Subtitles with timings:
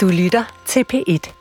[0.00, 1.32] Du lytter til P1.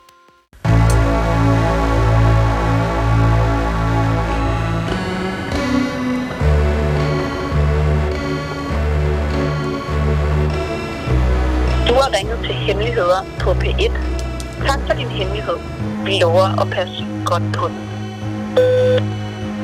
[11.88, 13.92] Du har ringet til Hemmeligheder på P1.
[14.68, 15.56] Tak for din hemmelighed.
[16.06, 17.80] Vi lover at passe godt på den.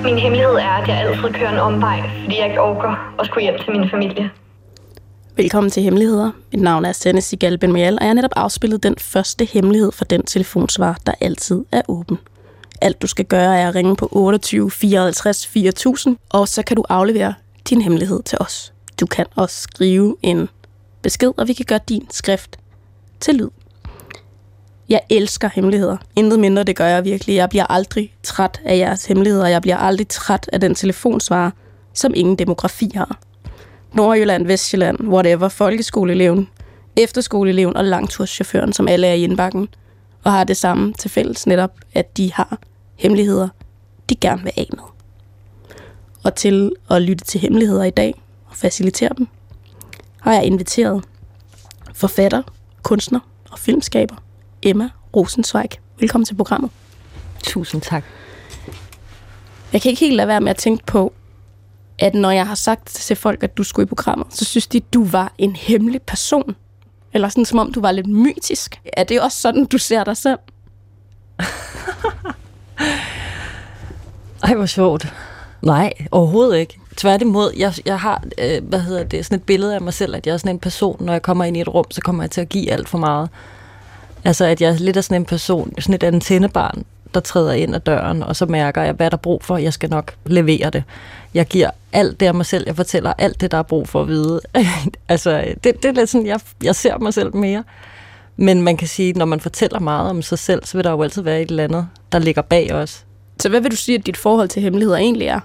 [0.03, 3.43] Min hemmelighed er, at jeg altid kører en omvej, fordi jeg ikke orker at skulle
[3.43, 4.31] hjem til min familie.
[5.37, 6.31] Velkommen til Hemmeligheder.
[6.51, 10.05] Mit navn er Sanne Sigal Benmial, og jeg har netop afspillet den første hemmelighed for
[10.05, 12.17] den telefonsvar, der altid er åben.
[12.81, 16.85] Alt du skal gøre er at ringe på 28 54 4000, og så kan du
[16.89, 17.33] aflevere
[17.69, 18.73] din hemmelighed til os.
[18.99, 20.49] Du kan også skrive en
[21.01, 22.57] besked, og vi kan gøre din skrift
[23.19, 23.49] til lyd.
[24.89, 25.97] Jeg elsker hemmeligheder.
[26.15, 27.35] Intet mindre, det gør jeg virkelig.
[27.35, 29.47] Jeg bliver aldrig træt af jeres hemmeligheder.
[29.47, 31.53] Jeg bliver aldrig træt af den telefonsvar,
[31.93, 33.19] som ingen demografi har.
[33.95, 36.49] Nordjylland, Vestjylland, whatever, folkeskoleeleven,
[36.95, 39.67] efterskoleeleven og langturschaufføren, som alle er i indbakken,
[40.23, 42.59] og har det samme til fælles netop, at de har
[42.95, 43.49] hemmeligheder,
[44.09, 44.83] de gerne vil af med.
[46.23, 49.27] Og til at lytte til hemmeligheder i dag og facilitere dem,
[50.21, 51.03] har jeg inviteret
[51.93, 52.41] forfatter,
[52.83, 53.19] kunstner
[53.51, 54.15] og filmskaber
[54.61, 55.69] Emma Rosenzweig.
[55.99, 56.71] Velkommen til programmet.
[57.43, 58.03] Tusind tak.
[59.73, 61.13] Jeg kan ikke helt lade være med at tænke på,
[61.99, 64.77] at når jeg har sagt til folk, at du skulle i programmet, så synes de,
[64.77, 66.55] at du var en hemmelig person.
[67.13, 68.81] Eller sådan, som om du var lidt mytisk.
[68.93, 70.39] Er det også sådan, du ser dig selv?
[74.43, 75.13] Ej, hvor sjovt.
[75.61, 76.79] Nej, overhovedet ikke.
[76.97, 80.27] Tværtimod, jeg, jeg har øh, hvad hedder det, sådan et billede af mig selv, at
[80.27, 82.31] jeg er sådan en person, når jeg kommer ind i et rum, så kommer jeg
[82.31, 83.29] til at give alt for meget.
[84.23, 87.75] Altså, at jeg er lidt af sådan en person, sådan et antennebarn, der træder ind
[87.75, 89.57] ad døren, og så mærker jeg, hvad der er brug for.
[89.57, 90.83] Jeg skal nok levere det.
[91.33, 92.63] Jeg giver alt det af mig selv.
[92.67, 94.41] Jeg fortæller alt det, der er brug for at vide.
[95.09, 97.63] altså, det, det er lidt sådan, jeg, jeg ser mig selv mere.
[98.37, 101.03] Men man kan sige, når man fortæller meget om sig selv, så vil der jo
[101.03, 103.05] altid være et eller andet, der ligger bag os.
[103.39, 105.39] Så hvad vil du sige, at dit forhold til hemmeligheder egentlig er?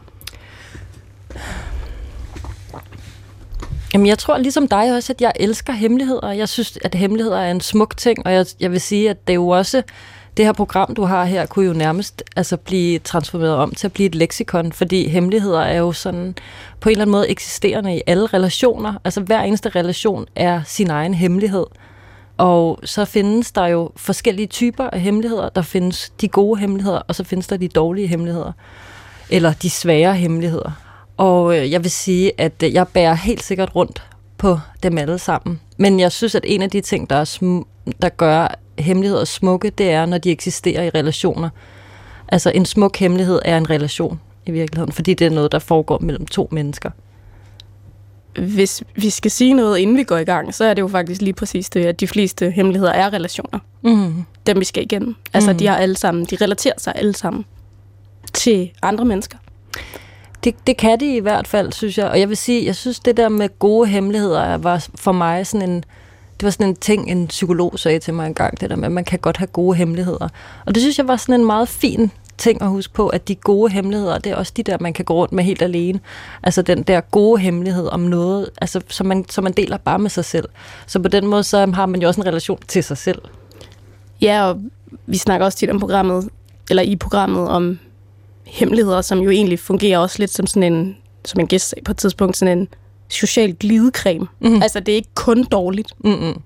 [3.94, 6.32] Jamen, jeg tror ligesom dig også, at jeg elsker hemmeligheder.
[6.32, 9.32] Jeg synes, at hemmeligheder er en smuk ting, og jeg, jeg vil sige, at det
[9.32, 9.82] er jo også
[10.40, 13.92] det her program, du har her, kunne jo nærmest altså, blive transformeret om til at
[13.92, 16.34] blive et leksikon, fordi hemmeligheder er jo sådan
[16.80, 18.94] på en eller anden måde eksisterende i alle relationer.
[19.04, 21.66] Altså hver eneste relation er sin egen hemmelighed.
[22.38, 25.48] Og så findes der jo forskellige typer af hemmeligheder.
[25.48, 28.52] Der findes de gode hemmeligheder, og så findes der de dårlige hemmeligheder.
[29.30, 30.70] Eller de svære hemmeligheder.
[31.16, 34.02] Og øh, jeg vil sige, at øh, jeg bærer helt sikkert rundt
[34.38, 35.60] på dem alle sammen.
[35.76, 39.70] Men jeg synes, at en af de ting, der, er sm- der gør hemmeligheder smukke,
[39.70, 41.48] det er, når de eksisterer i relationer.
[42.28, 45.98] Altså en smuk hemmelighed er en relation i virkeligheden, fordi det er noget, der foregår
[45.98, 46.90] mellem to mennesker.
[48.38, 51.22] Hvis vi skal sige noget, inden vi går i gang, så er det jo faktisk
[51.22, 53.58] lige præcis det, at de fleste hemmeligheder er relationer.
[53.82, 54.24] Mm.
[54.46, 55.16] Dem vi skal igennem.
[55.32, 55.58] Altså Mhm.
[55.58, 57.44] de har alle sammen, de relaterer sig alle sammen
[58.32, 59.38] til andre mennesker.
[60.44, 62.06] Det, det kan de i hvert fald, synes jeg.
[62.08, 65.70] Og jeg vil sige, jeg synes, det der med gode hemmeligheder var for mig sådan
[65.70, 65.84] en...
[66.40, 68.92] Det var sådan en ting, en psykolog sagde til mig engang, det der med, at
[68.92, 70.28] man kan godt have gode hemmeligheder.
[70.66, 73.34] Og det synes jeg var sådan en meget fin ting at huske på, at de
[73.34, 76.00] gode hemmeligheder, det er også de der, man kan gå rundt med helt alene.
[76.42, 80.10] Altså den der gode hemmelighed om noget, altså, som, man, som man deler bare med
[80.10, 80.48] sig selv.
[80.86, 83.22] Så på den måde, så har man jo også en relation til sig selv.
[84.20, 84.60] Ja, og
[85.06, 86.28] vi snakker også tit om programmet,
[86.70, 87.78] eller i programmet om
[88.44, 91.96] hemmeligheder, som jo egentlig fungerer også lidt som sådan en, som en gæst på et
[91.96, 92.68] tidspunkt, sådan en
[93.10, 94.26] social glidecreme.
[94.40, 94.62] Mhm.
[94.62, 95.92] Altså, det er ikke kun dårligt.
[96.04, 96.40] Mm-mm.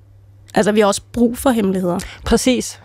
[0.55, 1.99] Altså, vi har også brug for hemmeligheder.
[2.25, 2.81] Præcis.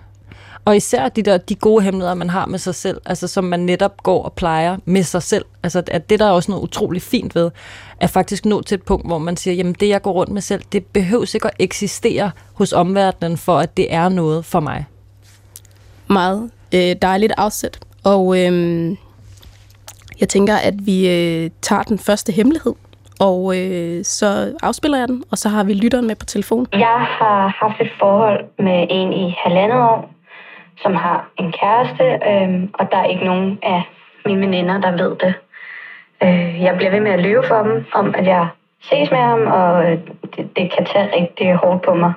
[0.65, 3.59] Og især de der de gode hemmeligheder, man har med sig selv, altså som man
[3.59, 5.45] netop går og plejer med sig selv.
[5.63, 7.51] Altså at det der er også noget utroligt fint ved,
[7.99, 10.41] er faktisk nå til et punkt, hvor man siger, jamen det jeg går rundt med
[10.41, 14.85] selv, det behøver ikke at eksistere hos omverdenen, for at det er noget for mig.
[16.07, 17.79] Meget øh, dejligt afsæt.
[18.03, 18.95] Og øh,
[20.19, 22.73] jeg tænker, at vi øh, tager den første hemmelighed,
[23.19, 26.67] og øh, så afspiller jeg den, og så har vi lytteren med på telefon.
[26.73, 30.13] Jeg har haft et forhold med en i halvandet år,
[30.81, 33.81] som har en kæreste, øhm, og der er ikke nogen af
[34.25, 35.33] mine veninder, der ved det.
[36.23, 38.47] Øh, jeg bliver ved med at lyve for dem, om at jeg
[38.81, 39.99] ses med ham, og øh,
[40.35, 42.13] det, det kan tage rigtig hårdt på mig.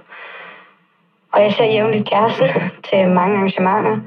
[1.33, 2.49] Og jeg ser jævnligt kæresten
[2.89, 3.99] til mange arrangementer,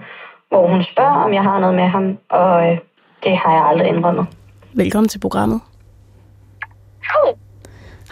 [0.49, 2.77] hvor hun spørger, om jeg har noget med ham, og øh,
[3.23, 4.25] det har jeg aldrig indrømmet.
[4.73, 5.61] Velkommen til programmet.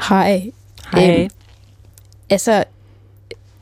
[0.10, 0.52] Hej.
[0.92, 1.20] Hej.
[1.20, 1.30] Øhm,
[2.30, 2.64] altså,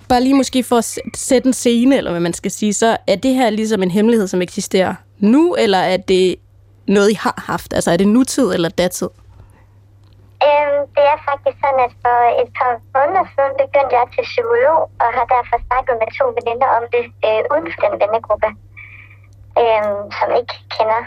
[0.10, 3.16] bare lige måske for at sætte en scene, eller hvad man skal sige, så er
[3.16, 6.36] det her ligesom en hemmelighed, som eksisterer nu, eller er det
[6.88, 7.74] noget, I har haft?
[7.74, 9.10] Altså, er det nutid eller datid?
[10.48, 14.80] Øhm, det er faktisk sådan, at for et par måneder siden begyndte jeg til psykolog,
[15.02, 18.50] og har derfor snakket med to veninder om det øh, uden for den vennegruppe,
[19.62, 21.02] øh, som ikke kender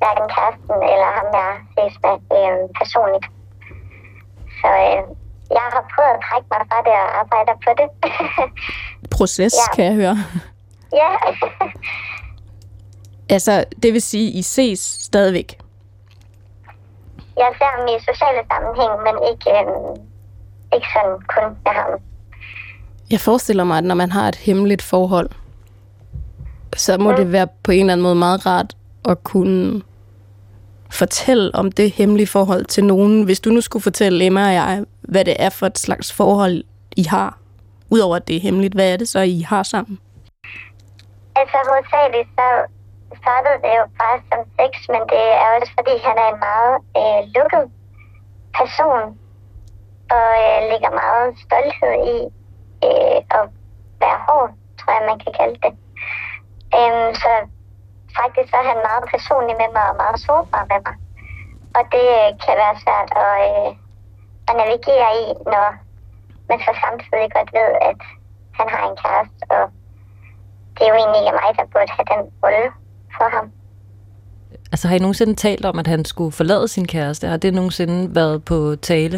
[0.00, 3.26] hverken kæresten eller ham, jeg ses med øh, personligt.
[4.64, 5.00] Så øh,
[5.58, 7.88] jeg har prøvet at trække mig fra det og arbejde på det.
[9.16, 9.74] Proces, ja.
[9.76, 10.16] kan jeg høre.
[11.00, 11.10] ja.
[13.34, 15.58] altså, det vil sige, I ses stadigvæk?
[17.36, 19.96] Jeg ser ham i sociale sammenhæng, men ikke, øh,
[20.74, 22.00] ikke sådan kun med ham.
[23.10, 25.30] Jeg forestiller mig, at når man har et hemmeligt forhold,
[26.76, 27.16] så må mm.
[27.16, 28.76] det være på en eller anden måde meget rart
[29.08, 29.82] at kunne
[30.94, 33.22] fortælle om det hemmelige forhold til nogen.
[33.24, 36.64] Hvis du nu skulle fortælle Emma og jeg, hvad det er for et slags forhold,
[36.96, 37.38] I har,
[37.90, 39.98] udover at det er hemmeligt, hvad er det så, I har sammen?
[41.36, 42.48] Altså hovedsageligt så
[43.22, 46.74] startede det jo bare som sex, men det er også fordi, han er en meget
[47.00, 47.64] øh, lukket
[48.58, 49.02] person,
[50.16, 52.16] og øh, ligger meget stolthed i
[52.86, 53.44] øh, at
[54.02, 55.72] være hård, tror jeg, man kan kalde det.
[56.78, 57.32] Øhm, så
[58.18, 60.96] faktisk så er han meget personlig med mig og meget sårbar med mig.
[61.76, 63.68] Og det øh, kan være svært at, øh,
[64.48, 65.66] at navigere i, når
[66.48, 68.00] man så samtidig godt ved, at
[68.58, 69.64] han har en kæreste, og
[70.74, 72.66] det er jo egentlig ikke mig, der burde have den rolle
[73.16, 73.46] for ham.
[74.72, 77.26] Altså har I nogensinde talt om, at han skulle forlade sin kæreste?
[77.26, 79.16] Har det nogensinde været på tale?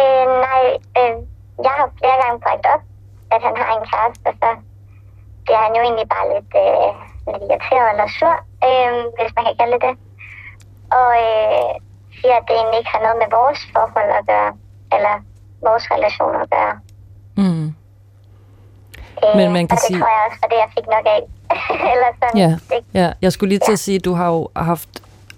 [0.00, 0.62] Øh, nej,
[1.00, 1.14] øh,
[1.66, 2.82] jeg har flere gange bragt op,
[3.34, 4.50] at han har en kæreste, og så
[5.46, 6.88] bliver han jo egentlig bare lidt, øh,
[7.28, 8.36] lidt irriteret eller sur,
[8.68, 9.94] øh, hvis man kan kalde det det.
[10.98, 11.70] Og øh,
[12.18, 14.50] siger, at det egentlig ikke har noget med vores forhold at gøre,
[14.96, 15.14] eller
[15.68, 16.74] vores relation at gøre.
[17.40, 17.66] Mm.
[19.24, 19.98] Øh, Men man kan og det sige...
[20.00, 21.20] tror jeg også, for det jeg fik nok af.
[21.92, 22.36] eller sådan.
[22.42, 22.50] Ja,
[23.00, 24.92] ja, jeg skulle lige til at sige, at du har jo haft,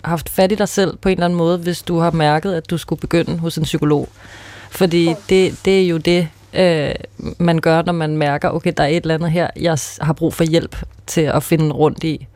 [0.04, 2.70] haft fat i dig selv på en eller anden måde, hvis du har mærket, at
[2.70, 4.08] du skulle begynde hos en psykolog.
[4.70, 6.94] Fordi det, det er jo det, øh,
[7.38, 10.34] man gør, når man mærker, okay, der er et eller andet her, jeg har brug
[10.34, 12.28] for hjælp til at finde rundt i.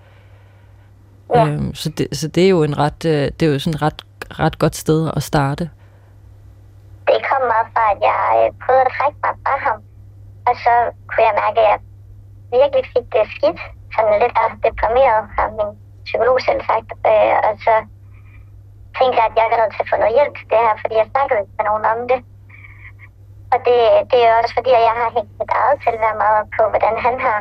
[1.35, 1.47] Ja.
[1.47, 3.83] Øhm, så, det, så det er jo en ret, øh, det er jo sådan et
[3.83, 4.01] ret,
[4.41, 5.71] ret godt sted at starte.
[7.07, 9.79] Det kom meget fra, at jeg øh, prøvede at trække mig fra ham,
[10.49, 10.75] og så
[11.09, 11.79] kunne jeg mærke, at jeg
[12.59, 13.61] virkelig fik det skidt,
[13.95, 14.37] sådan lidt
[14.67, 15.71] deprimeret, har min
[16.09, 16.91] psykolog selv sagt.
[17.11, 17.75] Øh, og så
[18.97, 20.95] tænkte jeg, at jeg var nødt til at få noget hjælp til det her, fordi
[21.01, 22.21] jeg snakkede ikke med nogen om det.
[23.53, 23.79] Og det,
[24.11, 27.17] det er også fordi, at jeg har hængt mit eget selvværd meget på, hvordan han
[27.27, 27.39] har,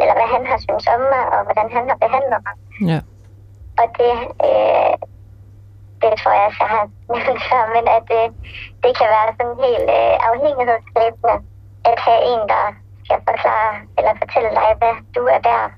[0.00, 2.54] eller hvad han har synes om mig, og hvordan han har behandlet mig.
[2.90, 3.00] Ja.
[3.80, 4.14] Og det,
[4.48, 4.92] øh,
[6.02, 8.24] det tror jeg, jeg har nævnt før, men at det,
[8.84, 11.36] det kan være sådan helt øh, afhængighedsskabende
[11.90, 12.64] at have en, der
[13.04, 15.70] skal forklare eller fortælle dig, hvad du er værd.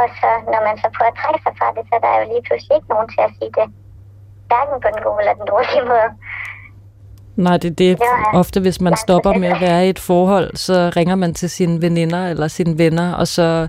[0.00, 2.24] Og så, når man så prøver at trække sig fra det, så er der jo
[2.32, 3.66] lige pludselig ikke nogen til at sige det.
[4.48, 6.10] Hverken på den gode eller den dårlige måde.
[7.36, 7.96] Nej, det, det er
[8.34, 11.82] ofte, hvis man stopper med at være i et forhold, så ringer man til sine
[11.82, 13.68] veninder eller sine venner, og så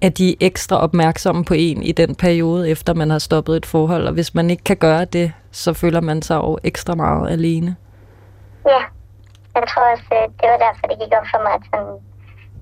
[0.00, 4.06] er de ekstra opmærksomme på en i den periode, efter man har stoppet et forhold.
[4.06, 7.76] Og hvis man ikke kan gøre det, så føler man sig jo ekstra meget alene.
[8.66, 8.80] Ja,
[9.54, 11.94] jeg tror også, det var derfor, det gik op for mig, at sådan,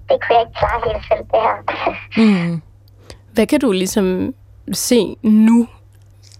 [0.08, 1.56] det kunne jeg ikke klare helt selv, det her.
[2.50, 2.62] mm.
[3.32, 4.34] Hvad kan du ligesom
[4.72, 5.69] se nu?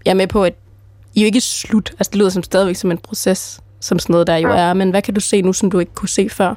[0.05, 0.53] Jeg er med på, at
[1.13, 1.91] I jo ikke er slut.
[1.91, 4.73] Altså, det lyder som stadigvæk som en proces, som sådan noget der jo er.
[4.73, 6.53] Men hvad kan du se nu, som du ikke kunne se før?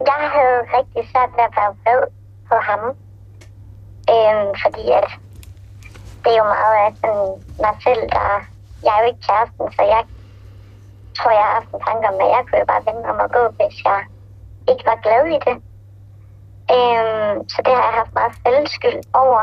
[0.00, 2.02] Jeg havde rigtig svært ved at være vred
[2.48, 2.82] på ham.
[4.14, 5.08] Øhm, fordi at
[6.22, 7.26] det er jo meget af sådan
[7.64, 8.26] mig selv, der...
[8.84, 10.02] Jeg er jo ikke kæresten, så jeg
[11.16, 13.32] tror, jeg har haft en tanke om, at jeg kunne jo bare vende om at
[13.36, 14.00] gå, hvis jeg
[14.70, 15.56] ikke var glad i det.
[16.74, 19.42] Øhm, så det har jeg haft meget fællesskyld over.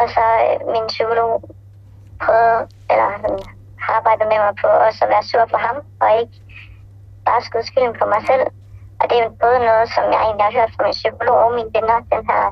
[0.00, 1.32] Og så øh, min psykolog
[2.22, 3.57] prøvede, eller sådan,
[3.96, 6.36] arbejdet med mig på også at være sur på ham, og ikke
[7.26, 8.46] bare skyde skylden på mig selv.
[9.00, 11.52] Og det er jo både noget, som jeg egentlig har hørt fra min psykolog og
[11.58, 12.44] mine venner, den her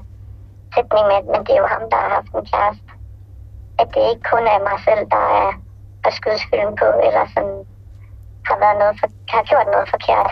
[0.75, 2.91] sætning med, men det er jo ham, der har haft en kæreste.
[3.81, 5.51] At det ikke kun er mig selv, der er
[6.07, 7.59] at skyde skylden på, eller sådan
[8.49, 10.31] har, været noget for, har gjort noget forkert.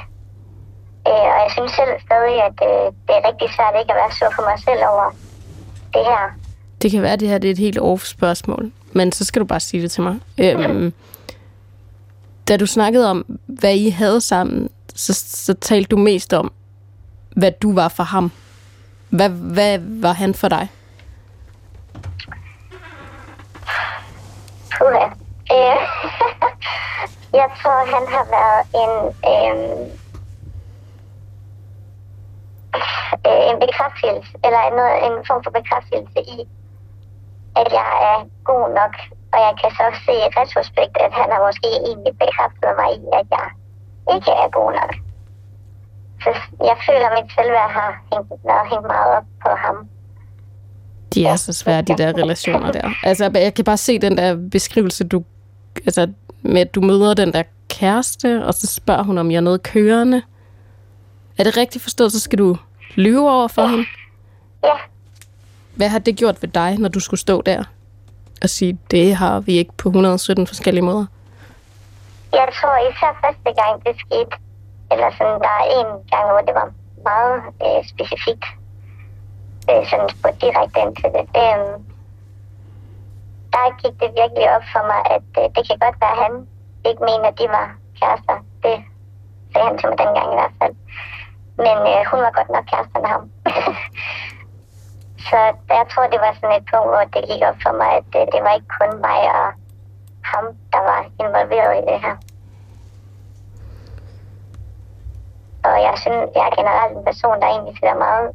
[1.08, 4.16] Øh, og jeg synes selv stadig, at øh, det er rigtig svært ikke at være
[4.16, 5.06] sur på mig selv over
[5.94, 6.24] det her.
[6.84, 9.40] Det kan være, at det her det er et helt off spørgsmål, men så skal
[9.40, 10.20] du bare sige det til mig.
[10.38, 10.92] Øhm,
[12.48, 16.52] da du snakkede om, hvad I havde sammen, så, så talte du mest om,
[17.36, 18.32] hvad du var for ham.
[19.08, 20.68] Hvad, hvad var han for dig?
[24.78, 25.04] Puha.
[25.52, 25.76] Øh,
[27.40, 28.92] jeg tror, han har været en,
[29.32, 29.88] øh,
[33.50, 36.46] en bekræftelse, eller noget, en form for bekræftelse i,
[37.60, 38.16] at jeg er
[38.50, 38.94] god nok
[39.32, 43.02] Og jeg kan så se i retrospekt, at han har måske egentlig bekræftet mig i,
[43.20, 43.46] at jeg
[44.14, 44.92] ikke er god nok.
[46.22, 46.30] Så
[46.70, 48.28] jeg føler, at mit selvværd har hængt,
[48.70, 49.76] hængt meget op på ham.
[51.14, 52.90] De er så svære, de der relationer der.
[53.02, 55.24] Altså, jeg kan bare se den der beskrivelse, du,
[55.76, 59.40] altså, med at du møder den der kæreste, og så spørger hun, om jeg er
[59.40, 60.22] noget kørende.
[61.38, 62.56] Er det rigtigt forstået, så skal du
[62.94, 63.68] lyve over for ja.
[63.68, 63.84] hende?
[64.64, 64.76] Ja.
[65.76, 67.64] Hvad har det gjort ved dig, når du skulle stå der
[68.42, 71.06] og sige, det har vi ikke på 117 forskellige måder?
[72.32, 74.34] Jeg tror især første gang, det skete,
[74.92, 76.68] eller sådan, der er en gang, hvor det var
[77.10, 78.46] meget øh, specifikt,
[79.70, 81.24] øh, sådan på direkte ind til det.
[81.42, 81.66] Øh,
[83.52, 86.34] der gik det virkelig op for mig, at øh, det kan godt være, at han
[86.88, 87.66] ikke mener, at de var
[88.00, 88.36] kærester.
[88.64, 88.76] Det
[89.50, 90.74] sagde han til mig dengang i hvert fald.
[91.64, 93.24] Men øh, hun var godt nok kærester med ham.
[95.30, 95.38] Så
[95.78, 98.22] jeg tror, det var sådan et punkt, hvor det gik op for mig, at det,
[98.34, 99.48] det var ikke kun mig og
[100.32, 102.16] ham, der var involveret i det her.
[105.68, 108.26] Og jeg synes, jeg er generelt en person, der egentlig sætter meget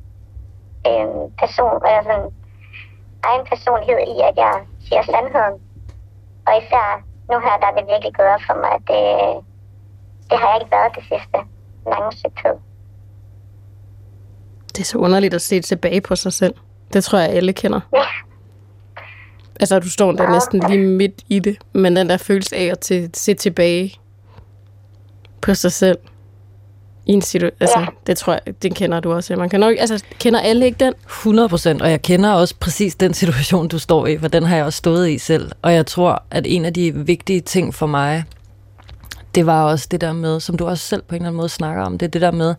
[0.89, 1.07] øh,
[1.41, 2.29] person, eller sådan,
[3.29, 4.55] egen personlighed i, at jeg
[4.85, 5.55] siger sandheden.
[6.47, 6.87] Og især
[7.29, 9.03] nu her, der er det virkelig gået op for mig, at det,
[10.29, 11.39] det har jeg ikke været det sidste
[11.91, 12.55] lange tid.
[14.73, 16.55] Det er så underligt at se tilbage på sig selv.
[16.93, 17.79] Det tror jeg, alle kender.
[17.95, 18.01] Ja.
[19.59, 20.29] Altså, du står der Ja.
[20.31, 23.99] næsten lige midt i det, men den der følelse af at se tilbage
[25.41, 25.97] på sig selv
[27.05, 27.85] i en situation, altså, Ja.
[28.07, 29.35] det tror jeg, den kender du også.
[29.35, 30.93] Man kan nok, altså, kender alle ikke den?
[31.07, 34.55] 100 procent, og jeg kender også præcis den situation, du står i, for den har
[34.55, 35.51] jeg også stået i selv.
[35.61, 38.23] Og jeg tror, at en af de vigtige ting for mig,
[39.35, 41.49] det var også det der med, som du også selv på en eller anden måde
[41.49, 42.55] snakker om, det er det der med,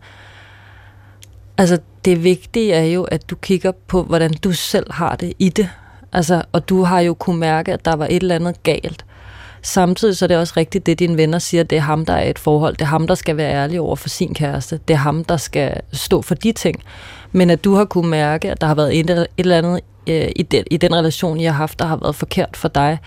[1.57, 5.49] altså det vigtige er jo, at du kigger på, hvordan du selv har det i
[5.49, 5.69] det.
[6.13, 9.05] Altså, og du har jo kunne mærke, at der var et eller andet galt.
[9.61, 12.29] Samtidig så er det også rigtigt, det dine venner siger, det er ham, der er
[12.29, 12.73] et forhold.
[12.73, 14.79] Det er ham, der skal være ærlig over for sin kæreste.
[14.87, 16.83] Det er ham, der skal stå for de ting.
[17.31, 20.29] Men at du har kunne mærke, at der har været et, et eller andet øh,
[20.35, 22.99] i, den, i den relation, I har haft, der har været forkert for dig,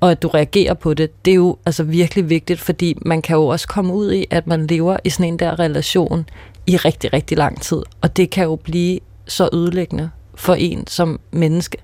[0.00, 3.36] og at du reagerer på det, det er jo altså virkelig vigtigt, fordi man kan
[3.36, 6.26] jo også komme ud i, at man lever i sådan en der relation
[6.66, 7.82] i rigtig, rigtig lang tid.
[8.00, 11.78] Og det kan jo blive så ødelæggende for en som menneske,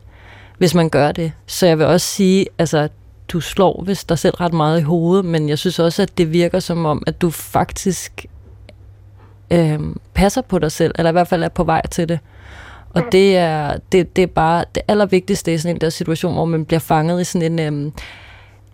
[0.58, 1.32] hvis man gør det.
[1.46, 2.88] Så jeg vil også sige, altså,
[3.28, 6.32] du slår hvis dig selv ret meget i hovedet, men jeg synes også, at det
[6.32, 8.26] virker som om, at du faktisk
[9.50, 9.80] øh,
[10.14, 12.18] passer på dig selv, eller i hvert fald er på vej til det.
[12.94, 16.44] Og det er, det, det er bare det allervigtigste i sådan en der situation, hvor
[16.44, 17.92] man bliver fanget i sådan en, øh,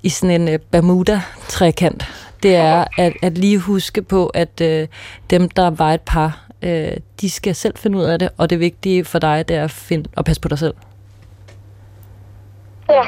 [0.03, 2.05] i sådan en øh, Bermuda-trekant.
[2.43, 4.89] Det er at, at lige huske på, at øh,
[5.31, 8.61] dem, der var et par, øh, de skal selv finde ud af det, og det
[8.61, 10.75] vigtige for dig, det er at, finde, at passe på dig selv.
[12.89, 13.03] Ja,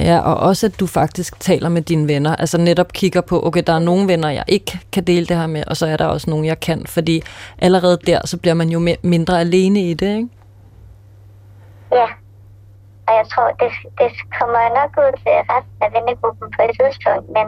[0.00, 2.36] Ja, og også at du faktisk taler med dine venner.
[2.36, 5.46] Altså netop kigger på, okay, der er nogle venner, jeg ikke kan dele det her
[5.46, 6.86] med, og så er der også nogle, jeg kan.
[6.86, 7.22] Fordi
[7.58, 10.28] allerede der, så bliver man jo mindre alene i det, ikke?
[11.92, 12.06] ja.
[13.08, 17.28] Og jeg tror, det, det kommer nok ud til resten af vennegruppen på et tidspunkt,
[17.36, 17.46] men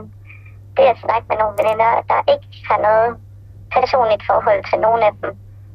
[0.76, 3.10] det at snakke med nogle veninder, der ikke har noget
[3.76, 5.30] personligt forhold til nogen af dem,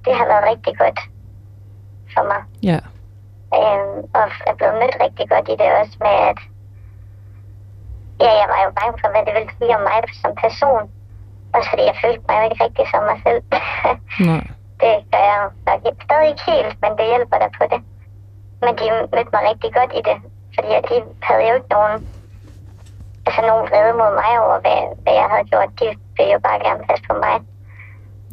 [0.06, 1.00] det har været rigtig godt
[2.14, 2.42] for mig.
[2.70, 2.80] Ja.
[3.58, 6.40] Øhm, og er blevet mødt rigtig godt i det også med, at
[8.24, 10.84] ja, jeg var jo bange for, hvad det ville sige om mig som person.
[11.56, 13.42] Også fordi jeg følte mig jo ikke rigtig som mig selv.
[14.30, 14.46] Nej.
[14.82, 17.82] det gør jeg nok stadig ikke helt, men det hjælper der på det.
[18.64, 20.18] Men de mødte mig rigtig godt i det,
[20.56, 20.96] fordi de
[21.28, 21.96] havde jo ikke nogen,
[23.32, 25.70] altså nogen vrede mod mig over, hvad, hvad jeg havde gjort.
[25.80, 25.86] De
[26.18, 27.36] ville jo bare gerne passe på mig.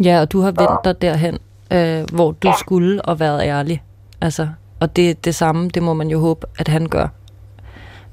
[0.07, 1.39] Ja, og du har vendt dig derhen,
[1.73, 2.53] øh, hvor du Ja.
[2.59, 3.83] skulle og været ærlig.
[4.21, 4.49] Altså,
[4.81, 7.09] og det det samme, det må man jo håbe, at han gør.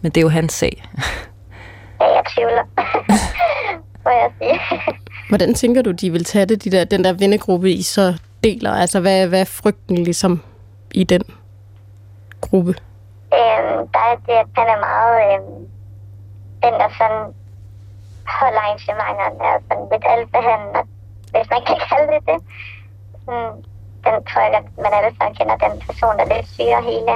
[0.01, 0.84] Men det er jo hans sag.
[2.01, 2.63] Ja, jeg tvivler.
[4.06, 4.60] Må jeg sige.
[5.30, 8.13] Hvordan tænker du, de vil tage det, de der, den der vennegruppe, I så
[8.44, 8.72] deler?
[8.72, 10.42] Altså, hvad, hvad er frygten ligesom
[10.94, 11.22] i den
[12.42, 12.70] gruppe?
[13.34, 15.65] Øhm, der er det, at han er meget øhm,
[16.82, 17.24] der sådan
[18.40, 20.84] holder arrangementerne og sådan lidt alfahanden, og
[21.34, 22.40] hvis man kan kalde det det.
[23.30, 23.54] Mm,
[24.06, 27.14] den tror jeg, at man alle sammen kender den person, der lidt styrer hele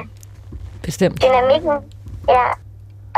[0.88, 1.18] Bestemt.
[1.26, 1.76] dynamikken.
[2.36, 2.46] Ja,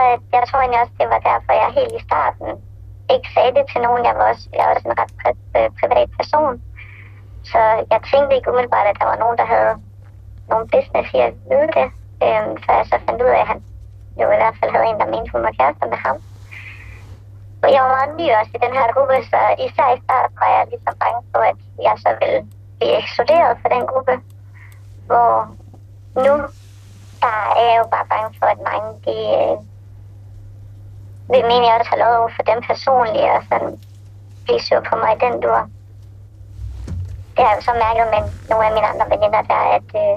[0.01, 2.47] og jeg tror egentlig også, det var derfor, jeg helt i starten
[3.13, 4.05] ikke sagde det til nogen.
[4.05, 6.53] Jeg var også, jeg er også en ret pri- øh, privat person.
[7.51, 7.59] Så
[7.93, 9.73] jeg tænkte ikke umiddelbart, at der var nogen, der havde
[10.51, 11.87] nogen business i at vide det.
[12.25, 13.59] Øhm, så jeg så fandt ud af, at han
[14.15, 16.17] det var i hvert fald havde en, der mente, hun var kærester med ham.
[17.63, 20.49] Og jeg var meget ny også i den her gruppe, så især i starten var
[20.55, 22.41] jeg ligesom bange for, at jeg så ville
[22.77, 24.13] blive ekskluderet fra den gruppe.
[25.09, 25.31] Hvor
[26.25, 26.33] nu,
[27.23, 29.55] der er jeg jo bare bange for, at mange de, øh,
[31.31, 33.73] vil mene, jeg også har lov over for dem personligt, og sådan
[34.43, 35.61] blive sur på mig i den dur.
[37.35, 40.15] Det har jeg så mærket med nogle af mine andre veninder der, at øh,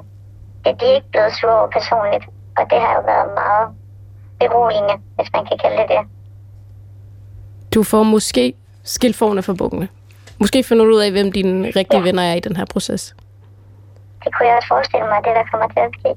[0.64, 2.24] det, de er ikke blevet sur personligt.
[2.58, 3.66] Og det har jo været meget
[4.40, 5.98] beroligende, hvis man kan kalde det det.
[7.74, 9.88] Du får måske skilt forne for bukkene.
[10.38, 12.04] Måske finder du ud af, hvem dine rigtige ja.
[12.04, 13.14] venner er i den her proces.
[14.24, 16.10] Det kunne jeg også forestille mig, det der kommer til at ske.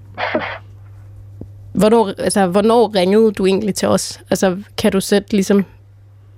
[1.82, 4.22] Hvornår, altså, hvornår ringede du egentlig til os?
[4.30, 5.66] Altså, kan du sætte ligesom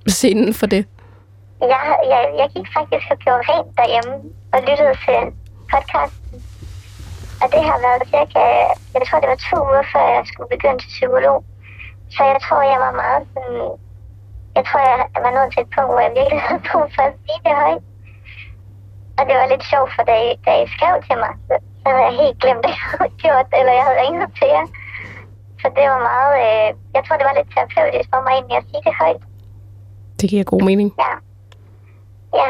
[0.08, 0.86] scenen for det?
[1.62, 4.14] jeg, jeg, jeg gik faktisk og gjorde rent derhjemme
[4.54, 5.20] og lyttede til
[5.72, 6.38] podcasten.
[7.42, 8.44] Og det har været cirka,
[8.96, 11.40] jeg tror det var to uger før jeg skulle begynde til psykolog.
[12.16, 13.60] Så jeg tror, jeg var meget sådan,
[14.58, 17.16] jeg tror, jeg var nået til et punkt, hvor jeg virkelig havde brug for at
[17.24, 17.84] sige det højt.
[19.18, 21.88] Og det var lidt sjovt, for da I, da I skrev til mig, så, så
[21.94, 24.66] havde jeg helt glemt, at jeg havde gjort det, eller jeg havde ringet til jer.
[25.62, 28.66] Så det var meget, øh, jeg tror, det var lidt terapeutisk for mig egentlig at
[28.70, 29.22] sige det højt.
[30.20, 30.90] Det giver god mening.
[31.04, 31.14] Ja.
[32.40, 32.50] Ja.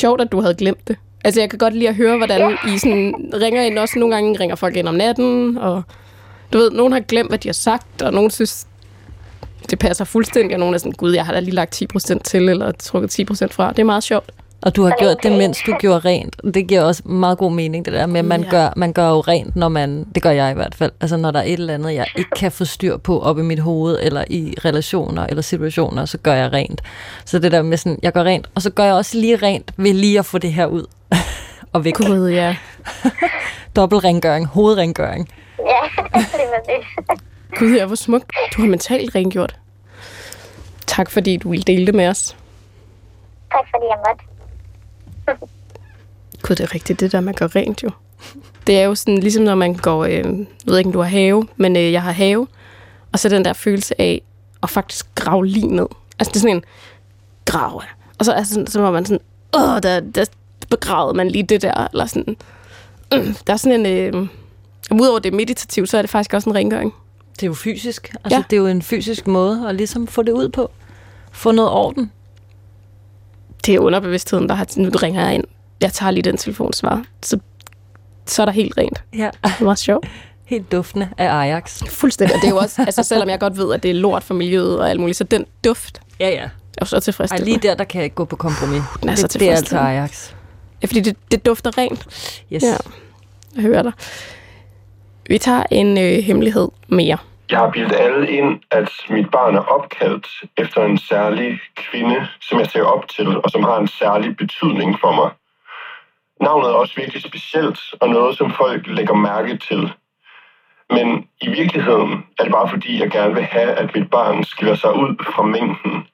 [0.00, 0.96] Sjovt, at du havde glemt det.
[1.24, 2.70] Altså, jeg kan godt lide at høre, hvordan ja.
[2.74, 3.98] I sådan ringer ind også.
[3.98, 5.82] Nogle gange ringer folk ind om natten, og
[6.52, 8.66] du ved, nogen har glemt, hvad de har sagt, og nogen synes,
[9.70, 12.48] det passer fuldstændig, og nogen er sådan, gud, jeg har da lige lagt 10% til,
[12.48, 13.70] eller trukket 10% fra.
[13.70, 14.30] Det er meget sjovt.
[14.62, 16.36] Og du har gjort det, mens du gjorde rent.
[16.54, 18.50] Det giver også meget god mening, det der med, at man, ja.
[18.50, 21.30] gør, man gør jo rent, når man, det gør jeg i hvert fald, altså når
[21.30, 23.98] der er et eller andet, jeg ikke kan få styr på op i mit hoved,
[24.02, 26.82] eller i relationer eller situationer, så gør jeg rent.
[27.24, 29.72] Så det der med sådan, jeg gør rent, og så gør jeg også lige rent
[29.76, 30.84] ved lige at få det her ud.
[31.72, 31.94] og væk.
[31.94, 32.56] Gud, ja.
[33.76, 35.28] Dobbeltrengøring, hovedrengøring.
[35.72, 35.80] Ja,
[36.14, 37.18] det var det.
[37.58, 38.32] Gud, ja, hvor smukt.
[38.56, 39.56] Du har mentalt rengjort.
[40.86, 42.36] Tak, fordi du ville dele det med os.
[43.52, 44.24] Tak fordi jeg måtte.
[46.42, 47.90] Gud, det er rigtigt, det der, man gør rent jo.
[48.66, 51.08] Det er jo sådan, ligesom når man går, øh, jeg ved ikke, om du har
[51.08, 52.46] have, men øh, jeg har have,
[53.12, 54.22] og så den der følelse af
[54.62, 55.86] at faktisk grave lige ned.
[56.18, 56.64] Altså, det er sådan en
[57.44, 57.82] grave.
[58.18, 59.20] Og så, er sådan, så var man sådan,
[59.56, 60.24] åh, der, der
[60.70, 62.36] begravede man lige det der, eller sådan.
[63.14, 64.28] Øh, der er sådan en, øh,
[64.92, 66.94] udover det meditativt, så er det faktisk også en rengøring.
[67.34, 68.14] Det er jo fysisk.
[68.24, 68.44] Altså, ja.
[68.50, 70.70] det er jo en fysisk måde at ligesom få det ud på.
[71.32, 72.12] Få noget orden.
[73.66, 75.44] Det er underbevidstheden, der har, nu ringer jeg ind.
[75.80, 77.04] Jeg tager lige den telefonsvar.
[77.22, 77.38] Så,
[78.26, 79.04] så er der helt rent.
[79.14, 79.30] Ja.
[79.44, 80.08] Det er meget sjovt.
[80.44, 81.82] Helt duftende af Ajax.
[81.88, 82.36] Fuldstændig.
[82.36, 84.34] Og det er jo også, altså selvom jeg godt ved, at det er lort for
[84.34, 86.48] miljøet og alt muligt, så den duft Ja, ja.
[86.78, 87.50] er så tilfredsstillende.
[87.52, 88.82] Ej, lige der, der kan jeg ikke gå på kompromis.
[89.00, 89.78] Den er så det, det er altså.
[89.78, 90.30] Ajax.
[90.82, 92.06] Ja, fordi det, det dufter rent.
[92.52, 92.62] Yes.
[92.62, 92.76] Ja,
[93.56, 93.92] jeg hører dig.
[95.28, 97.18] Vi tager en øh, hemmelighed mere.
[97.50, 102.58] Jeg har bildet alle ind, at mit barn er opkaldt efter en særlig kvinde, som
[102.58, 105.30] jeg ser op til, og som har en særlig betydning for mig.
[106.40, 109.92] Navnet er også virkelig specielt, og noget, som folk lægger mærke til.
[110.90, 114.74] Men i virkeligheden er det bare fordi, jeg gerne vil have, at mit barn skiller
[114.74, 116.06] sig ud fra mængden.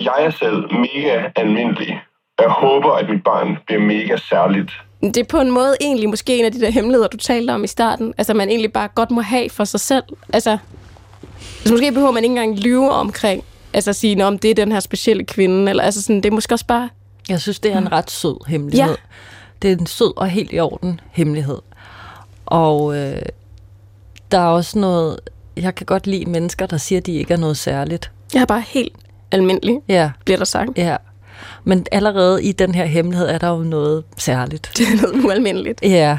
[0.00, 2.02] Jeg er selv mega almindelig,
[2.38, 4.72] og jeg håber, at mit barn bliver mega særligt.
[5.02, 7.64] Det er på en måde egentlig måske en af de der hemmeligheder, du talte om
[7.64, 8.14] i starten.
[8.18, 10.04] Altså, man egentlig bare godt må have for sig selv.
[10.32, 14.54] Altså, altså måske behøver man ikke engang lyve omkring, altså at sige, om det er
[14.54, 16.88] den her specielle kvinde, eller altså sådan, det er måske også bare,
[17.28, 18.88] Jeg synes, det er en ret sød hemmelighed.
[18.90, 18.94] Ja.
[19.62, 21.58] Det er en sød og helt i orden hemmelighed.
[22.46, 23.22] Og øh,
[24.32, 25.20] der er også noget...
[25.56, 28.10] Jeg kan godt lide mennesker, der siger, at de ikke er noget særligt.
[28.34, 28.92] jeg er bare helt
[29.30, 30.70] almindelig, Ja, bliver der sagt.
[30.76, 30.96] ja.
[31.64, 34.70] Men allerede i den her hemmelighed er der jo noget særligt.
[34.76, 35.82] Det er noget ualmindeligt.
[35.82, 36.18] Ja.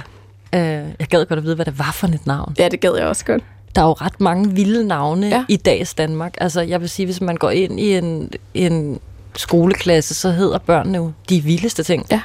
[0.55, 0.61] Øh,
[0.99, 2.55] jeg gad godt at vide, hvad det var for et navn.
[2.59, 3.43] Ja, det gad jeg også godt.
[3.75, 5.45] Der er jo ret mange vilde navne Ja.
[5.47, 6.33] i dags Danmark.
[6.37, 8.99] Altså, jeg vil sige, hvis man går ind i en, en
[9.35, 12.05] skoleklasse, så hedder børnene jo de vildeste ting.
[12.11, 12.21] Ja.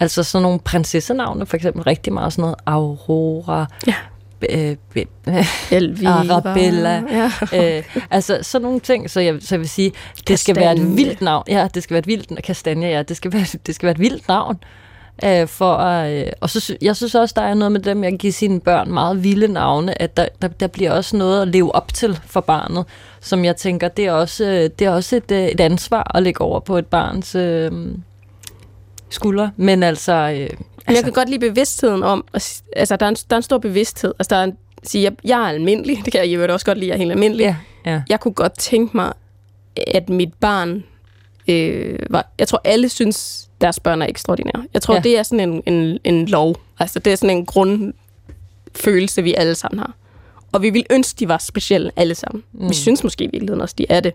[0.00, 3.94] Altså sådan nogle prinsessenavne, for eksempel rigtig meget sådan noget Aurora, Ja.
[4.50, 5.06] Øh, be-
[5.70, 6.24] Elvira.
[6.30, 7.02] Arabella.
[7.52, 7.76] Ja.
[7.78, 9.92] øh, altså sådan nogle ting, så jeg, så jeg vil sige,
[10.28, 10.96] det skal være et Kastanje.
[10.96, 11.44] vildt navn.
[11.48, 13.98] Ja, det skal være et vildt kastanje, ja, det skal være, det skal være et
[14.00, 14.56] vildt navn.
[15.24, 18.12] Øh, for at, øh, og så, jeg synes også, der er noget med det med
[18.12, 21.48] at give sine børn meget vilde navne, at der, der, der bliver også noget at
[21.48, 22.84] leve op til for barnet,
[23.20, 26.22] som jeg tænker, det er også, øh, det er også et, øh, et ansvar at
[26.22, 27.72] lægge over på et barns øh,
[29.14, 29.50] skulder.
[29.56, 30.12] Men altså...
[30.12, 30.48] Øh, Men jeg
[30.86, 33.58] altså kan godt lide bevidstheden om, at altså der er en, der er en stor
[33.58, 34.14] bevidsthed.
[34.18, 36.78] Altså der er en, sige, jeg, jeg er almindelig, det kan jeg, vil også godt
[36.78, 37.44] lide, jeg er helt almindelig.
[37.44, 38.02] ja, ja.
[38.08, 39.12] Jeg kunne godt tænke mig,
[39.86, 40.84] at mit barn
[41.48, 44.64] øh, var, jeg tror alle synes, deres børn er ekstraordinære.
[44.74, 44.94] Jeg tror.
[44.94, 45.00] Ja.
[45.00, 46.56] det er sådan en, en, en lov.
[46.78, 49.94] Altså det er sådan en grundfølelse, vi alle sammen har.
[50.52, 52.44] Og vi vil ønske, de var specielle alle sammen.
[52.52, 52.68] Mm.
[52.68, 54.14] Vi synes måske i virkeligheden også, de er det.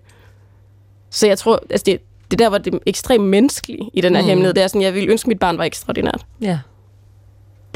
[1.10, 2.00] Så jeg tror, altså det,
[2.32, 4.26] det der var det ekstremt menneskelige i den her mm.
[4.26, 4.30] Mm.
[4.30, 4.54] hemmelighed.
[4.54, 6.26] Det er sådan, jeg ville ønske, mit barn var ekstraordinært.
[6.42, 6.60] ja.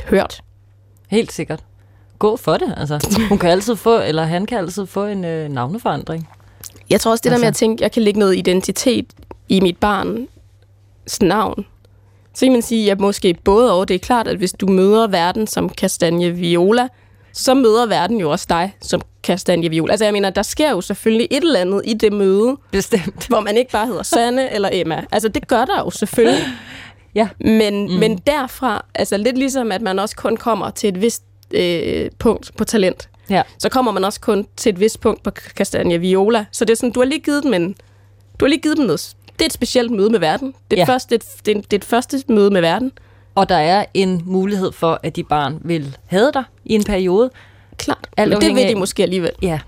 [0.09, 0.41] Hørt.
[1.07, 1.63] Helt sikkert.
[2.19, 3.09] Gå for det, altså.
[3.29, 6.29] Hun kan altid få, eller han kan altid få en øh, navneforandring.
[6.89, 7.35] Jeg tror også, det altså.
[7.37, 9.05] der med Altså- at tænke, jeg kan lægge noget identitet
[9.49, 11.65] i mit barns navn.
[12.33, 15.07] Så kan man sige, at måske både og, det er klart, at hvis du møder
[15.07, 16.87] verden som Kastanje Viola,
[17.33, 19.91] så møder verden jo også dig som Kastanje Viola.
[19.91, 23.27] Altså jeg mener, der sker jo selvfølgelig et eller andet i det møde, Bestemt.
[23.27, 25.03] hvor man ikke bare hedder Sanne eller Emma.
[25.11, 26.43] Altså det gør der jo selvfølgelig.
[27.15, 27.27] Ja.
[27.39, 27.99] Men, mm.
[27.99, 32.51] men derfra, altså lidt ligesom at man også kun kommer til et vist øh, punkt
[32.57, 33.41] på talent, Ja.
[33.57, 36.45] så kommer man også kun til et vist punkt på Kastanje Viola.
[36.51, 37.75] Så det er sådan, du har lige givet dem en,
[38.39, 39.13] du har lige givet dem noget.
[39.33, 40.47] Det er et specielt møde med verden.
[40.71, 40.85] Det er, Ja.
[40.87, 40.93] ja.
[40.93, 42.91] først, det, et- det, det er et første møde med verden.
[43.35, 47.29] Og der er en mulighed for, at de barn vil have dig i en periode.
[47.77, 48.07] Klart.
[48.17, 49.31] Alt Men det vil de måske alligevel.
[49.41, 49.59] Ja,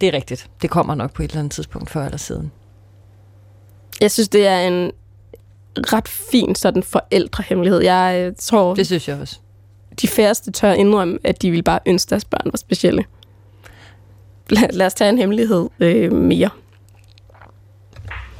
[0.00, 0.50] det er rigtigt.
[0.62, 2.52] Det kommer nok på et eller andet tidspunkt før eller siden.
[4.00, 4.92] Jeg synes, det er en
[5.78, 7.80] ret fin sådan forældrehemmelighed.
[7.80, 9.38] Jeg øh, tror, Det synes jeg også.
[10.00, 13.04] de færreste tør indrømme, at de vil bare ønske, deres børn var specielle.
[14.50, 16.50] Lad, lad os tage en hemmelighed øh, mere.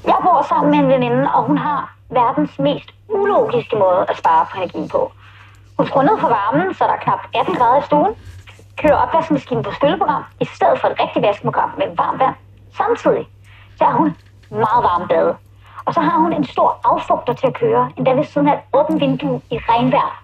[0.07, 4.47] Jeg bor sammen med en veninde, og hun har verdens mest ulogiske måde at spare
[4.51, 5.13] på energi på.
[5.77, 8.15] Hun skruer ned for varmen, så der er knap 18 grader i stuen,
[8.77, 12.35] kører opvaskemaskinen på stølleprogram, i stedet for et rigtigt vaskeprogram med varmt vand.
[12.77, 13.29] Samtidig
[13.79, 14.17] så er hun
[14.51, 15.37] meget varm bade.
[15.85, 18.61] Og så har hun en stor affugter til at køre, endda ved siden af et
[18.73, 20.23] åbent vindue i regnvejr.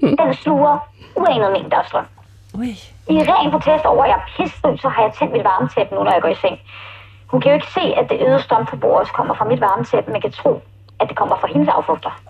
[0.00, 0.78] Den sluger
[1.16, 2.06] uanede mængder af strøm.
[2.54, 2.70] Ui.
[3.08, 6.02] I ren protest over, at jeg er pissefri, så har jeg tændt mit varmetæppe nu,
[6.02, 6.58] når jeg går i seng.
[7.26, 10.20] Hun kan jo ikke se, at det øgede strømforbrug også kommer fra mit varmetæppe, men
[10.20, 10.62] kan tro,
[11.00, 12.22] at det kommer fra hendes affugter.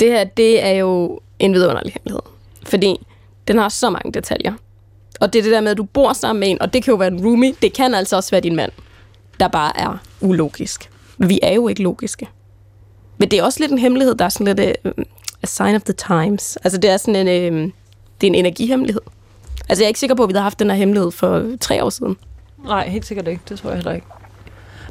[0.00, 2.22] Det her, det er jo en vidunderlig hemmelighed.
[2.66, 3.06] Fordi
[3.48, 4.52] den har så mange detaljer.
[5.20, 6.90] Og det er det der med, at du bor sammen med en, og det kan
[6.92, 8.72] jo være en roomie, det kan altså også være din mand,
[9.40, 10.90] der bare er ulogisk.
[11.18, 12.28] Vi er jo ikke logiske.
[13.18, 15.04] Men det er også lidt en hemmelighed, der er sådan lidt uh,
[15.42, 16.56] a sign of the times.
[16.56, 17.60] Altså det er sådan en, uh,
[18.20, 19.02] det er en energihemmelighed.
[19.68, 21.84] Altså jeg er ikke sikker på, at vi havde haft den her hemmelighed for tre
[21.84, 22.16] år siden.
[22.64, 23.42] Nej, helt sikkert ikke.
[23.48, 24.06] Det tror jeg heller ikke.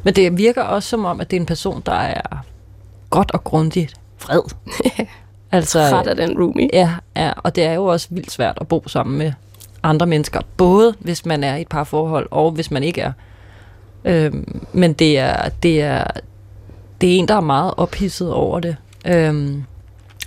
[0.04, 2.44] Men det virker også som om, at det er en person, der er
[3.10, 4.42] godt og grundigt vred.
[5.52, 6.68] altså, Ret af den roomie.
[6.72, 9.32] Ja, ja, og det er jo også vildt svært at bo sammen med
[9.82, 10.40] andre mennesker.
[10.56, 13.12] Både hvis man er i et parforhold, og hvis man ikke er.
[14.04, 16.04] Øhm, men det er, det, er,
[17.00, 18.76] det er en, der er meget ophidset over det.
[19.06, 19.64] Øhm,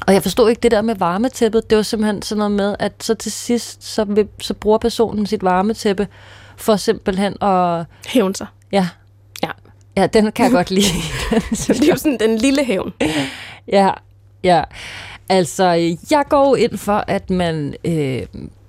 [0.08, 1.70] og jeg forstod ikke det der med varmetæppet.
[1.70, 5.26] Det var simpelthen sådan noget med, at så til sidst, så, vil, så bruger personen
[5.26, 6.08] sit varmetæppe
[6.58, 7.86] for simpelthen at...
[8.08, 8.48] Hævn sig.
[8.72, 8.88] Ja,
[9.98, 10.08] Ja.
[10.08, 10.86] den kan jeg godt lide.
[11.68, 12.94] Det er jo sådan den lille hævn.
[13.72, 13.90] Ja,
[14.44, 14.64] ja.
[15.30, 15.66] Altså,
[16.12, 18.22] jeg går ind for, at man øh,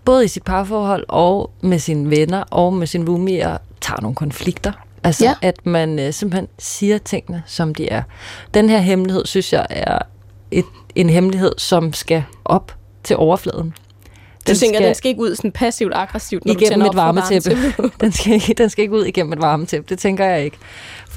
[0.04, 4.72] både i sit parforhold og med sine venner og med sine roomier tager nogle konflikter.
[5.04, 5.34] Altså, Ja.
[5.42, 8.02] at man øh, simpelthen siger tingene, som de er.
[8.54, 9.98] Den her hemmelighed, synes jeg, er
[10.50, 10.64] et,
[10.94, 13.74] en hemmelighed, som skal op til overfladen.
[14.48, 17.50] Du tænker, den skal ikke ud sådan passivt aggressivt, når du igennem tænder et varmetæppe.
[17.50, 17.92] varmetæppet.
[18.00, 20.56] den, skal ikke, den skal ikke ud igennem et varmetæppe, det tænker jeg ikke.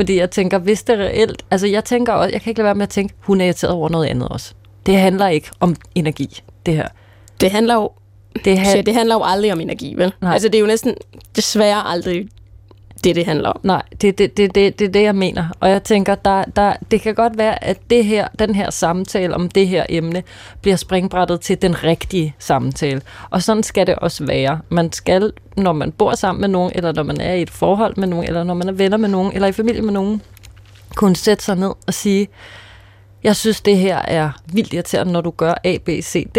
[0.01, 1.45] Fordi jeg tænker, hvis det er reelt...
[1.51, 3.73] Altså jeg tænker også, jeg kan ikke lade være med at tænke, hun er irriteret
[3.73, 4.53] over noget andet også.
[4.85, 6.87] Det handler ikke om energi, det her.
[7.41, 7.89] Det handler jo
[8.45, 10.13] Det, Ha- det handler jo aldrig om energi, vel?
[10.21, 10.33] Nej.
[10.33, 10.95] Altså, det er jo næsten
[11.35, 12.27] desværre aldrig
[13.03, 13.59] det, det handler om.
[13.63, 15.47] Nej, det er det, det, det, det, det, jeg mener.
[15.59, 19.35] Og jeg tænker, der, der, det kan godt være, at det her, den her samtale
[19.35, 20.23] om det her emne
[20.61, 23.01] bliver springbrættet til den rigtige samtale.
[23.29, 24.59] Og sådan skal det også være.
[24.69, 27.97] Man skal, når man bor sammen med nogen, eller når man er i et forhold
[27.97, 30.21] med nogen, eller når man er venner med nogen, eller i familie med nogen,
[30.95, 32.27] kunne sætte sig ned og sige,
[33.23, 36.37] jeg synes, det her er vildt irriterende, når du gør A, B, C, D.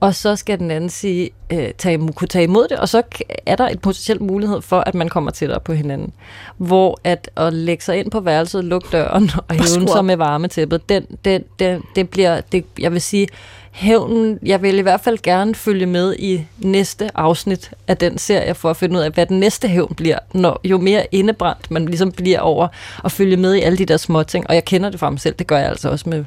[0.00, 3.02] Og så skal den anden sige, øh, tage, kunne tage imod det, og så
[3.46, 6.12] er der et potentielt mulighed for, at man kommer tættere på hinanden.
[6.56, 10.88] Hvor at, at lægge sig ind på værelset, lukke døren og skru sig med varmetæppet,
[10.88, 13.28] den, den, den, det bliver, det, jeg vil sige,
[13.74, 18.54] hævnen, jeg vil i hvert fald gerne følge med i næste afsnit af den serie,
[18.54, 21.86] for at finde ud af, hvad den næste hævn bliver, når jo mere indebrændt man
[21.86, 22.68] ligesom bliver over
[23.04, 24.46] at følge med i alle de der små ting.
[24.48, 26.24] Og jeg kender det fra mig selv, det gør jeg altså også med,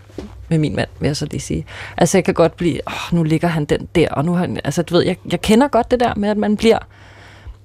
[0.50, 1.66] med min mand, vil jeg så lige sige.
[1.98, 4.60] Altså jeg kan godt blive, åh, nu ligger han den der, og nu har han,
[4.64, 6.80] altså du ved, jeg, jeg kender godt det der med, at man bliver,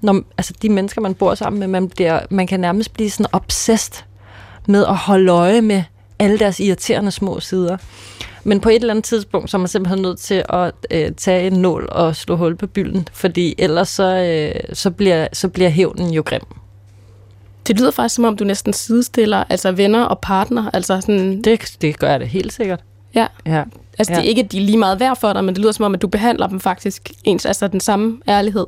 [0.01, 3.25] når, altså de mennesker, man bor sammen med, man, bliver, man kan nærmest blive sådan
[3.31, 4.03] obsessed
[4.67, 5.83] med at holde øje med
[6.19, 7.77] alle deres irriterende små sider.
[8.43, 11.47] Men på et eller andet tidspunkt, så er man simpelthen nødt til at øh, tage
[11.47, 15.69] en nål og slå hul på bylden, fordi ellers så, øh, så, bliver, så bliver
[15.69, 16.41] hævnen jo grim.
[17.67, 20.69] Det lyder faktisk, som om du næsten sidestiller altså venner og partner.
[20.73, 22.79] Altså sådan, Det, det gør jeg det helt sikkert.
[23.15, 23.27] ja.
[23.45, 23.63] Ja.
[23.97, 24.19] Altså, ja.
[24.19, 25.85] det er ikke, at de er lige meget værd for dig, men det lyder som
[25.85, 28.65] om, at du behandler dem faktisk ens, altså den samme ærlighed.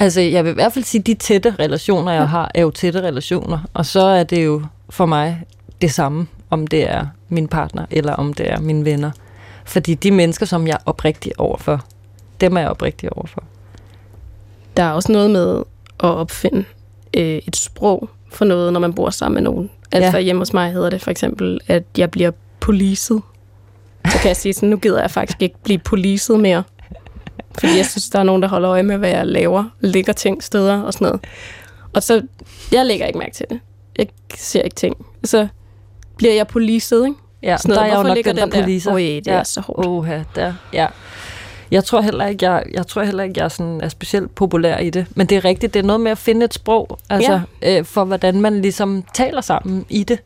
[0.00, 2.70] Altså, jeg vil i hvert fald sige, at de tætte relationer, jeg har, er jo
[2.70, 3.58] tætte relationer.
[3.74, 5.42] Og så er det jo for mig
[5.80, 9.10] det samme, om det er min partner, eller om det er mine venner.
[9.64, 11.84] Fordi de mennesker, som jeg er oprigtig overfor,
[12.40, 13.42] dem er jeg oprigtig overfor.
[14.76, 15.56] Der er også noget med
[16.00, 16.64] at opfinde
[17.16, 19.70] øh, et sprog for noget, når man bor sammen med nogen.
[19.92, 20.22] Altså Ja.
[20.22, 23.22] hjemme hos mig hedder det for eksempel, at jeg bliver policet.
[24.10, 26.62] Så kan jeg sige sådan, nu gider jeg faktisk ikke blive policet mere.
[27.58, 29.64] Fordi jeg synes, der er nogen, der holder øje med, hvad jeg laver.
[29.80, 31.20] Lægger ting steder og sådan noget.
[31.92, 32.22] Og så,
[32.72, 33.60] jeg lægger ikke mærke til det.
[33.98, 34.96] Jeg ser ikke ting.
[35.24, 35.48] Så
[36.20, 37.18] bliver jeg policet, ikke?
[37.42, 37.78] Ja, Sådan noget.
[37.78, 38.92] der er jeg jo nok den, der poliser.
[38.92, 39.86] Oj, det er så hårdt.
[39.86, 40.86] Oha, der, ja.
[41.70, 44.78] Jeg tror heller ikke, jeg, jeg, tror heller ikke, jeg er, sådan, er specielt populær
[44.78, 45.06] i det.
[45.16, 47.78] Men det er rigtigt, det er noget med at finde et sprog, altså, ja.
[47.78, 50.18] øh, for hvordan man ligesom taler sammen i det.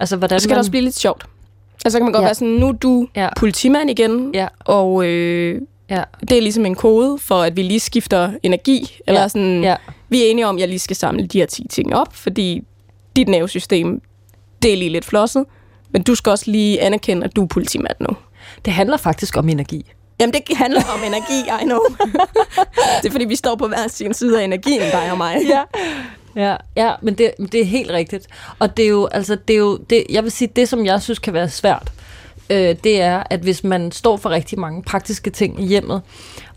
[0.00, 1.26] Altså, hvordan Så skal man, det også blive lidt sjovt.
[1.84, 2.24] Altså, så kan man godt Ja.
[2.24, 2.28] ja.
[2.28, 3.22] være sådan, nu er du Ja.
[3.22, 3.28] ja.
[3.36, 4.48] politimand igen, Ja.
[4.60, 8.98] og øh, Ja, det er ligesom en kode for, at vi lige skifter energi.
[9.06, 9.28] Eller Ja.
[9.28, 9.76] sådan, ja,
[10.08, 12.62] vi er enige om, at jeg lige skal samle de her 10 ting op, fordi
[13.16, 14.02] dit nervesystem,
[14.62, 15.44] det er lige lidt flosset.
[15.90, 18.16] Men du skal også lige anerkende, at du er politimand nu.
[18.64, 19.92] det handler faktisk om energi.
[20.20, 21.80] Jamen, det handler om energi, I know.
[23.02, 25.36] det er fordi, vi står på hver sin side af energien, dig og mig.
[25.48, 25.62] Ja.
[26.36, 28.26] Ja, ja men det, det er helt rigtigt.
[28.58, 31.02] Og det er jo, altså, det er jo, det, jeg vil sige, det som jeg
[31.02, 31.92] synes kan være svært,
[32.50, 36.02] øh, det er, at hvis man står for rigtig mange praktiske ting i hjemmet,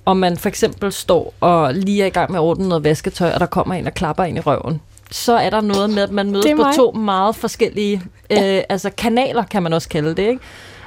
[0.05, 3.31] og man for eksempel står og lige er i gang med at ordne noget vasketøj,
[3.31, 4.81] og der kommer en og klapper ind i røven,
[5.15, 9.43] så er der noget med, at man mødes på to meget forskellige øh, altså kanaler,
[9.43, 10.19] kan man også kalde det.
[10.29, 10.39] Ikke?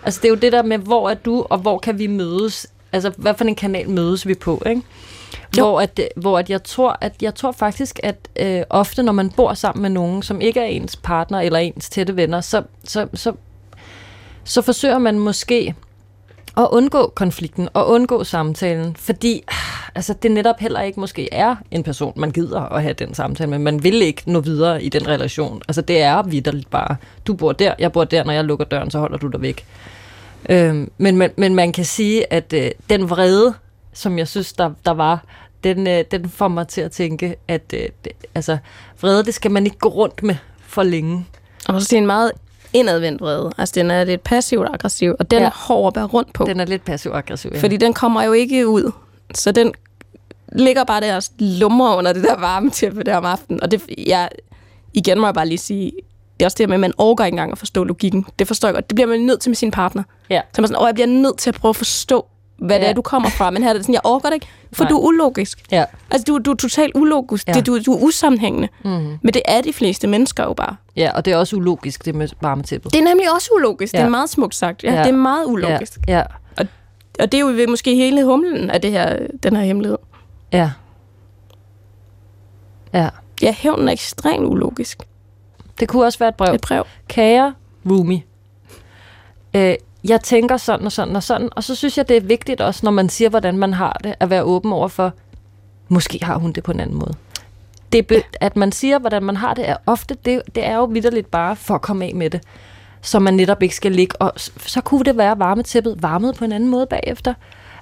[0.03, 2.67] Altså det er jo det der med, hvor er du, og hvor kan vi mødes?
[2.93, 4.83] Altså, hvad for en kanal mødes vi på, ikke?
[5.55, 9.31] Hvor, at, hvor at jeg tror, at jeg tror faktisk, at øh, ofte, når man
[9.31, 13.07] bor sammen med nogen, som ikke er ens partner eller ens tætte venner, så, så,
[13.14, 13.33] så,
[14.45, 15.75] så forsøger man måske
[16.57, 19.43] at undgå konflikten og undgå samtalen, fordi
[19.94, 23.51] altså, det netop heller ikke måske er en person, man gider at have den samtale
[23.51, 23.59] med.
[23.59, 25.62] Man vil ikke nå videre i den relation.
[25.68, 26.96] Altså det er vidderligt bare,
[27.27, 29.64] du bor der, jeg bor der, når jeg lukker døren, så holder du dig væk.
[30.48, 33.55] Øhm, men, men, men man kan sige, at øh, den vrede,
[33.92, 35.24] som jeg synes, der, der var,
[35.64, 38.59] den, øh, den får mig til at tænke, at øh, det, altså,
[39.01, 40.35] vrede, det skal man ikke gå rundt med
[40.66, 41.27] for længe.
[41.68, 42.33] Og så er det en meget
[42.72, 43.53] indadvendt vrede.
[43.59, 45.46] Altså, den er lidt passivt aggressiv, og den Ja.
[45.46, 46.44] er hård at bære rundt på.
[46.44, 47.51] Den er lidt passiv-aggressiv.
[47.55, 47.61] Ja.
[47.61, 48.92] Fordi den kommer jo ikke ud.
[49.35, 49.73] Så den
[50.53, 53.62] ligger bare der og lumrer under det der varme tæppe der om aftenen.
[53.62, 54.29] Og det, jeg,
[54.95, 55.93] igen må jeg bare lige sige,
[56.41, 58.27] det er også det her med, at man overgår ikke engang at forstå logikken.
[58.38, 58.91] Det forstår jeg godt.
[58.91, 60.03] Det bliver man nødt til med sin partner.
[60.31, 60.41] Ja.
[60.55, 62.27] Så man sådan, åh, jeg bliver nødt til at prøve at forstå,
[62.59, 62.83] hvad ja.
[62.83, 63.51] det er, du kommer fra.
[63.51, 64.91] Men her er det sådan, jeg overgår det ikke, for Nej.
[64.91, 65.62] du er ulogisk.
[65.73, 65.85] Ja.
[66.11, 67.49] Altså, du, du er totalt ulogisk.
[67.49, 67.53] Ja.
[67.53, 68.69] Det, du, du er usammenhængende.
[68.85, 69.19] Mm-hmm.
[69.23, 70.77] Men det er de fleste mennesker jo bare.
[70.97, 72.93] ja, og det er også ulogisk, det med varmetæppet.
[72.93, 73.95] Det er nemlig også ulogisk.
[73.95, 73.99] Ja.
[73.99, 74.85] Det er meget smukt sagt.
[74.85, 74.97] Ja, Ja.
[74.97, 75.03] ja.
[75.03, 75.99] Det er meget ulogisk.
[76.09, 76.23] Ja, ja,
[77.18, 79.98] Og det er jo ved måske hele humlen af det her, den her hemmelighed.
[80.52, 80.70] ja.
[82.92, 83.09] Ja.
[83.42, 85.02] Ja, hævnen er ekstremt ulogisk.
[85.81, 86.54] Det kunne også være et brev.
[86.54, 86.85] Et brev.
[87.09, 87.54] Kære
[87.90, 88.24] Rumi,
[89.54, 89.74] øh,
[90.09, 92.81] jeg tænker sådan og sådan og sådan, og så synes jeg, det er vigtigt også,
[92.85, 95.12] når man siger, hvordan man har det, at være åben over for,
[95.88, 97.14] måske har hun det på en anden måde.
[97.92, 100.85] Det, be- at man siger, hvordan man har det, er ofte, det, det er jo
[100.85, 102.42] vidderligt bare for at komme af med det.
[103.09, 106.53] Så man netop ikke skal ligge, og så kunne det være varmetæppet varmet på en
[106.53, 107.35] anden måde bagefter.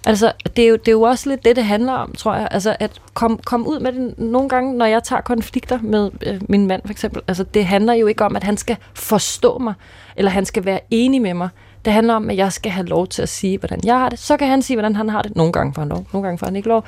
[0.07, 2.49] Altså, det er, jo, det er jo også lidt det, det handler om, tror jeg.
[2.51, 6.41] Altså, at komme kom ud med det nogle gange, når jeg tager konflikter med øh,
[6.49, 7.23] min mand, for eksempel.
[7.29, 9.75] Altså, det handler jo ikke om, at han skal forstå mig,
[10.17, 11.49] eller han skal være enig med mig.
[11.85, 14.19] Det handler om, at jeg skal have lov til at sige, hvordan jeg har det.
[14.19, 15.37] Så kan han sige, hvordan han har det.
[15.37, 16.85] Nogle gange får han lov, nogle gange får han ikke lov.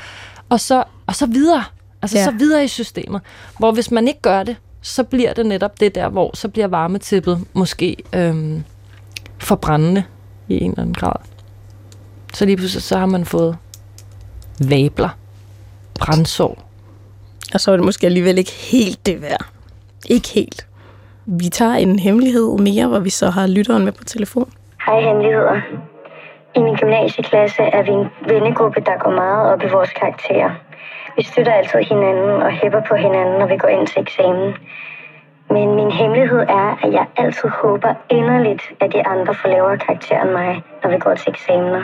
[0.48, 1.64] Og så, og så videre.
[2.02, 2.18] Altså.
[2.18, 2.24] Ja.
[2.24, 3.20] så videre i systemet.
[3.58, 4.56] Hvor hvis man ikke gør det,
[4.88, 8.64] så bliver det netop det der, hvor så bliver varmetippet måske øhm,
[9.38, 10.04] forbrændende
[10.48, 11.16] i en eller anden grad.
[12.34, 13.56] Så lige pludselig så har man fået
[14.70, 15.08] vabler,
[16.00, 16.68] brændsår.
[17.54, 19.46] Og så er det måske alligevel ikke helt det værd.
[20.06, 20.66] Ikke helt.
[21.26, 24.52] Vi tager en hemmelighed mere, hvor vi så har lytteren med på telefon.
[24.86, 25.60] Hej hemmeligheder.
[26.56, 30.50] I min gymnasieklasse er vi en vennegruppe, der går meget op i vores karakterer.
[31.18, 34.54] Vi støtter altid hinanden og hæpper på hinanden, når vi går ind til eksamen.
[35.54, 40.22] Men min hemmelighed er, at jeg altid håber inderligt, at de andre får lavere karakter
[40.22, 41.82] end mig, når vi går til eksamener.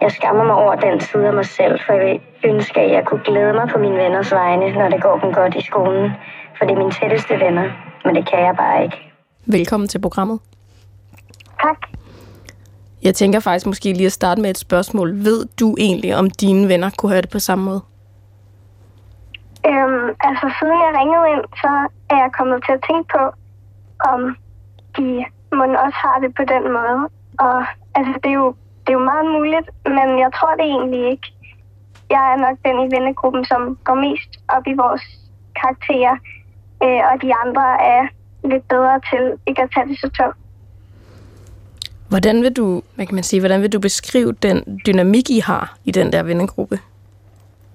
[0.00, 3.04] Jeg skammer mig over den side af mig selv, for jeg vil ønske, at jeg
[3.06, 6.10] kunne glæde mig på mine venners vegne, når det går dem godt i skolen.
[6.56, 7.66] For det er mine tætteste venner,
[8.04, 8.96] men det kan jeg bare ikke.
[9.46, 10.38] Velkommen til programmet.
[11.62, 11.78] Tak.
[13.02, 15.08] Jeg tænker faktisk måske lige at starte med et spørgsmål.
[15.14, 17.80] Ved du egentlig, om dine venner kunne høre det på samme måde?
[19.68, 21.72] Øhm, altså, siden jeg ringede ind, så
[22.12, 23.22] er jeg kommet til at tænke på,
[24.12, 24.20] om
[24.96, 25.08] de
[25.58, 27.00] må også har det på den måde.
[27.46, 27.58] Og
[27.98, 28.48] altså, det er, jo,
[28.82, 31.26] det er jo meget muligt, men jeg tror det egentlig ikke.
[32.10, 35.04] Jeg er nok den i vennegruppen, som går mest op i vores
[35.60, 36.16] karakterer,
[36.84, 38.02] øh, og de andre er
[38.44, 40.36] lidt bedre til ikke at tage det så tungt.
[42.08, 45.78] Hvordan vil du, hvad kan man sige, hvordan vil du beskrive den dynamik, I har
[45.84, 46.78] i den der vennegruppe?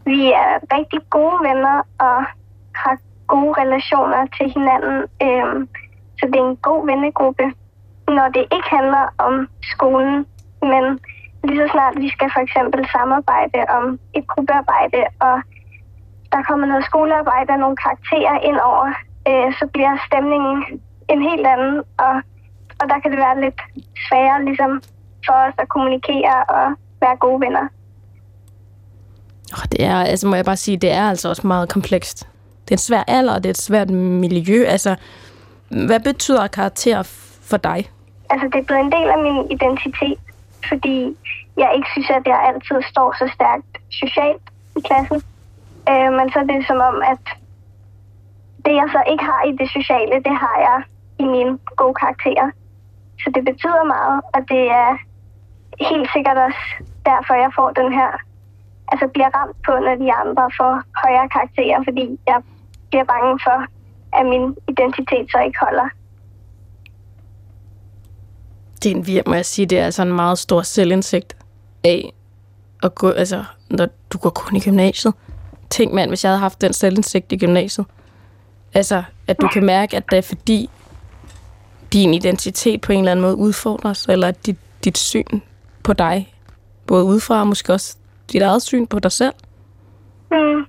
[0.05, 2.17] Vi er rigtig gode venner og
[2.75, 4.97] har gode relationer til hinanden.
[5.25, 5.69] Øhm,
[6.19, 7.45] så det er en god vennegruppe,
[8.07, 10.25] når det ikke handler om skolen,
[10.61, 10.83] men
[11.43, 15.35] lige så snart vi skal for eksempel samarbejde om et gruppearbejde, og
[16.31, 18.87] der kommer noget skolearbejde og nogle karakterer ind over,
[19.29, 20.55] øh, så bliver stemningen
[21.09, 22.15] en helt anden, og,
[22.79, 23.61] og der kan det være lidt
[24.07, 24.71] sværere ligesom,
[25.25, 26.65] for os at kommunikere og
[27.01, 27.65] være gode venner.
[29.53, 32.27] Oh, det er, altså må jeg bare sige, det er altså også meget komplekst.
[32.65, 34.65] Det er en svær alder, og det er et svært miljø.
[34.65, 34.95] Altså,
[35.69, 37.03] hvad betyder karakter
[37.41, 37.89] for dig?
[38.29, 40.19] Altså, det er blevet en del af min identitet,
[40.69, 41.17] fordi
[41.58, 44.45] jeg ikke synes, at jeg altid står så stærkt socialt
[44.77, 45.21] i klassen.
[45.89, 47.23] Øh, men så er det som om, at
[48.65, 50.79] det, jeg så ikke har i det sociale, det har jeg
[51.23, 52.47] i mine gode karakterer.
[53.21, 54.91] Så det betyder meget, og det er
[55.89, 56.63] helt sikkert også
[57.10, 58.12] derfor, jeg får den her
[58.91, 62.39] altså bliver ramt på, når de andre får højere karakterer, fordi jeg
[62.89, 63.57] bliver bange for,
[64.19, 65.89] at min identitet så ikke holder.
[68.83, 71.37] Det er en vir, må jeg sige, det er altså en meget stor selvindsigt
[71.83, 72.13] af
[72.83, 75.13] at gå, altså, når du går kun i gymnasiet.
[75.69, 77.87] Tænk mand, hvis jeg havde haft den selvindsigt i gymnasiet.
[78.73, 80.69] Altså, at du kan mærke, at det er fordi
[81.93, 85.41] din identitet på en eller anden måde udfordres, eller at dit, dit syn
[85.83, 86.33] på dig,
[86.87, 87.97] både udefra og måske også
[88.31, 89.33] dit eget syn på dig selv?
[90.31, 90.65] Mm.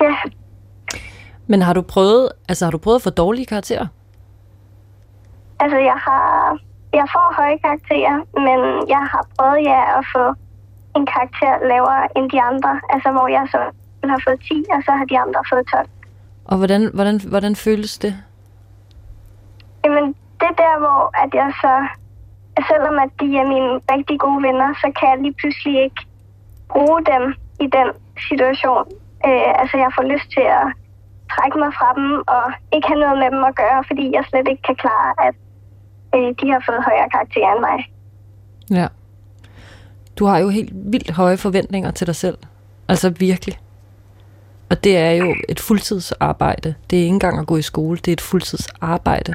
[0.00, 0.14] Ja.
[1.46, 3.86] Men har du prøvet, altså har du prøvet at få dårlige karakterer?
[5.60, 6.58] Altså, jeg har...
[6.92, 10.24] Jeg får høje karakterer, men jeg har prøvet, ja, at få
[10.96, 12.80] en karakter lavere end de andre.
[12.90, 13.60] Altså, hvor jeg så
[14.10, 15.88] har fået 10, og så har de andre fået 12.
[16.44, 18.14] Og hvordan, hvordan, hvordan føles det?
[19.84, 20.04] Jamen,
[20.40, 21.74] det er der, hvor at jeg så
[22.70, 26.00] selvom at de er mine rigtig gode venner, så kan jeg lige pludselig ikke
[26.72, 27.22] bruge dem
[27.64, 27.88] i den
[28.28, 28.84] situation.
[29.26, 30.66] Øh, altså, jeg får lyst til at
[31.34, 34.48] trække mig fra dem og ikke have noget med dem at gøre, fordi jeg slet
[34.50, 35.34] ikke kan klare, at
[36.16, 37.78] øh, de har fået højere karakterer end mig.
[38.78, 38.86] Ja.
[40.18, 42.38] Du har jo helt vildt høje forventninger til dig selv.
[42.88, 43.58] Altså virkelig.
[44.70, 46.74] Og det er jo et fuldtidsarbejde.
[46.90, 49.34] Det er ikke engang at gå i skole, det er et fuldtidsarbejde.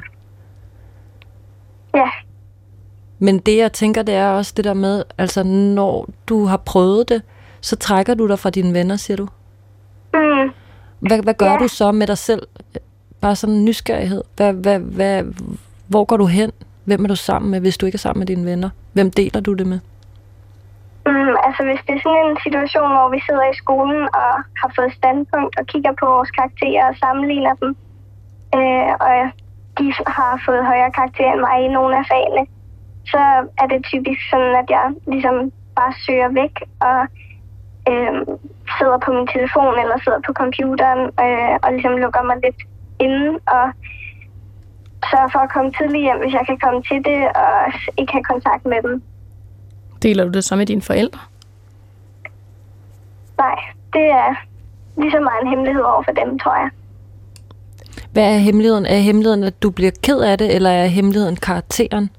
[1.94, 2.08] Ja.
[3.26, 7.08] Men det, jeg tænker, det er også det der med, altså når du har prøvet
[7.08, 7.22] det,
[7.60, 9.26] så trækker du dig fra dine venner, siger du?
[10.14, 10.50] Mm.
[10.98, 11.58] Hvad, hvad gør Ja.
[11.58, 12.42] du så med dig selv?
[13.20, 14.22] Bare sådan en nysgerrighed.
[14.36, 15.24] Hvad, hvad, hvad,
[15.88, 16.50] hvor går du hen?
[16.84, 18.70] Hvem er du sammen med, hvis du ikke er sammen med dine venner?
[18.92, 19.80] Hvem deler du det med?
[21.06, 24.30] Mm, altså hvis det er sådan en situation, hvor vi sidder i skolen og
[24.60, 27.70] har fået standpunkt og kigger på vores karakterer og sammenligner dem,
[28.58, 29.14] øh, og
[29.78, 32.42] de har fået højere karakterer end mig i nogle af fagene,
[33.06, 33.22] så
[33.62, 36.54] er det typisk sådan, at jeg ligesom bare søger væk
[36.88, 37.00] og
[37.90, 38.14] øh,
[38.78, 42.60] sidder på min telefon eller sidder på computeren øh, og ligesom lukker mig lidt
[43.06, 43.66] inde og
[45.10, 47.54] sørger for at komme tidligt hjem, hvis jeg kan komme til det og
[48.00, 49.02] ikke have kontakt med dem.
[50.02, 51.20] Deler du det så med dine forældre?
[53.38, 53.56] Nej,
[53.92, 54.30] det er
[55.00, 56.70] lige så meget en hemmelighed over for dem, tror jeg.
[58.12, 58.86] Hvad er hemmeligheden?
[58.86, 62.10] Er hemmeligheden, at du bliver ked af det, eller er hemmeligheden karakteren?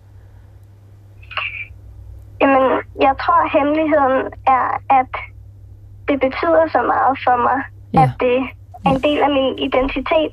[2.44, 2.66] Jamen,
[3.08, 4.18] jeg tror, at hemmeligheden
[4.58, 4.68] er,
[5.00, 5.12] at
[6.08, 7.60] det betyder så meget for mig,
[7.94, 8.02] Ja.
[8.04, 8.38] at det
[8.86, 10.32] er en del af min identitet.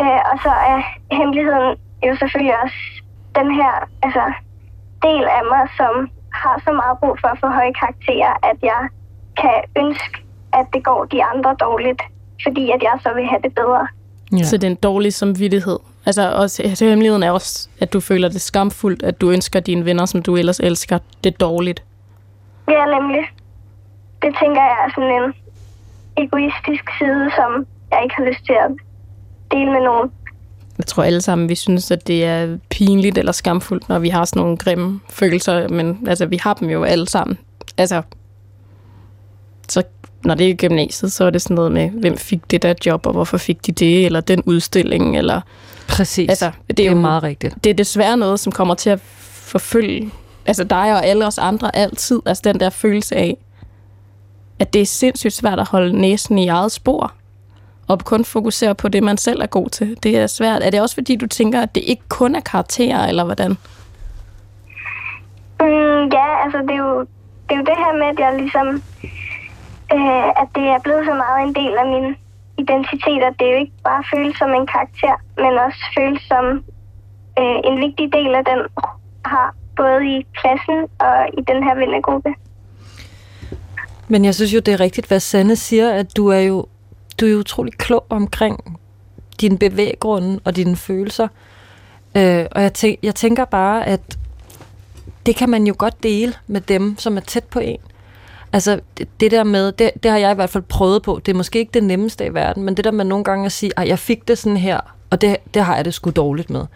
[0.00, 0.78] Øh, og så er
[1.18, 1.68] hemmeligheden
[2.06, 2.80] jo selvfølgelig også
[3.38, 4.24] den her altså,
[5.02, 5.92] del af mig, som
[6.42, 8.82] har så meget brug for at få høje karakterer, at jeg
[9.42, 10.16] kan ønske,
[10.52, 12.02] at det går de andre dårligt,
[12.44, 13.86] fordi at jeg så vil have det bedre.
[14.38, 14.44] Ja.
[14.44, 15.78] Så det er en dårlig samvittighed.
[16.06, 19.84] Altså, også, altså, hemmeligheden er også, at du føler det skamfuldt, at du ønsker dine
[19.84, 21.82] venner, som du ellers elsker, det dårligt.
[22.68, 23.24] Ja, nemlig.
[24.22, 25.34] Det tænker jeg er sådan en
[26.24, 28.70] egoistisk side, som jeg ikke har lyst til at
[29.50, 30.10] dele med nogen.
[30.78, 34.24] Jeg tror alle sammen, vi synes, at det er pinligt eller skamfuldt, når vi har
[34.24, 37.38] sådan nogle grimme følelser, men altså, vi har dem jo alle sammen.
[37.78, 38.02] Altså,
[39.68, 39.82] så
[40.24, 43.06] når det er gymnasiet, så er det sådan noget med, hvem fik det der job,
[43.06, 45.40] og hvorfor fik de det, eller den udstilling, eller...
[45.88, 46.28] Præcis.
[46.28, 47.54] Altså, det er, det er jo meget rigtigt.
[47.64, 49.00] det er desværre noget, som kommer til at
[49.32, 50.10] forfølge
[50.46, 52.22] altså dig og alle os andre altid.
[52.26, 53.36] Altså den der følelse af,
[54.58, 57.12] at det er sindssygt svært at holde næsen i eget spor,
[57.88, 59.96] og kun fokusere på det, man selv er god til.
[60.02, 60.62] Det er svært.
[60.62, 63.50] Er det også fordi, du tænker, at det ikke kun er karakterer, eller hvordan?
[65.60, 67.00] Mm, ja, altså det er, jo,
[67.48, 68.68] det er jo det her med, at jeg ligesom,
[69.92, 72.16] øh, at det er blevet så meget en del af min
[72.58, 76.44] identiteter, det er jo ikke bare føles som en karakter, men også føles som
[77.40, 78.60] øh, en vigtig del af den,
[79.24, 82.30] har både i klassen og i den her vennegruppe.
[84.08, 86.66] Men jeg synes jo, det er rigtigt, hvad Sanne siger, at du er jo
[87.20, 88.78] du er jo utrolig klog omkring
[89.40, 91.28] dine bevæggrunde og dine følelser.
[92.16, 94.18] Øh, og jeg, tæ- jeg tænker bare, at
[95.26, 97.78] det kan man jo godt dele med dem, som er tæt på en.
[98.56, 101.20] Altså, det, det der med, det, det har jeg i hvert fald prøvet på.
[101.26, 103.52] Det er måske ikke det nemmeste i verden, men det der med nogle gange at
[103.52, 104.80] sige, at jeg fik det sådan her,
[105.10, 106.66] og det, det har jeg det sgu dårligt med.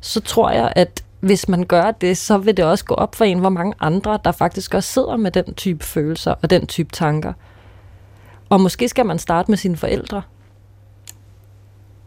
[0.00, 3.24] Så tror jeg, at hvis man gør det, så vil det også gå op for
[3.24, 6.92] en, hvor mange andre, der faktisk også sidder med den type følelser og den type
[6.92, 7.32] tanker.
[8.48, 10.22] Og måske skal man starte med sine forældre,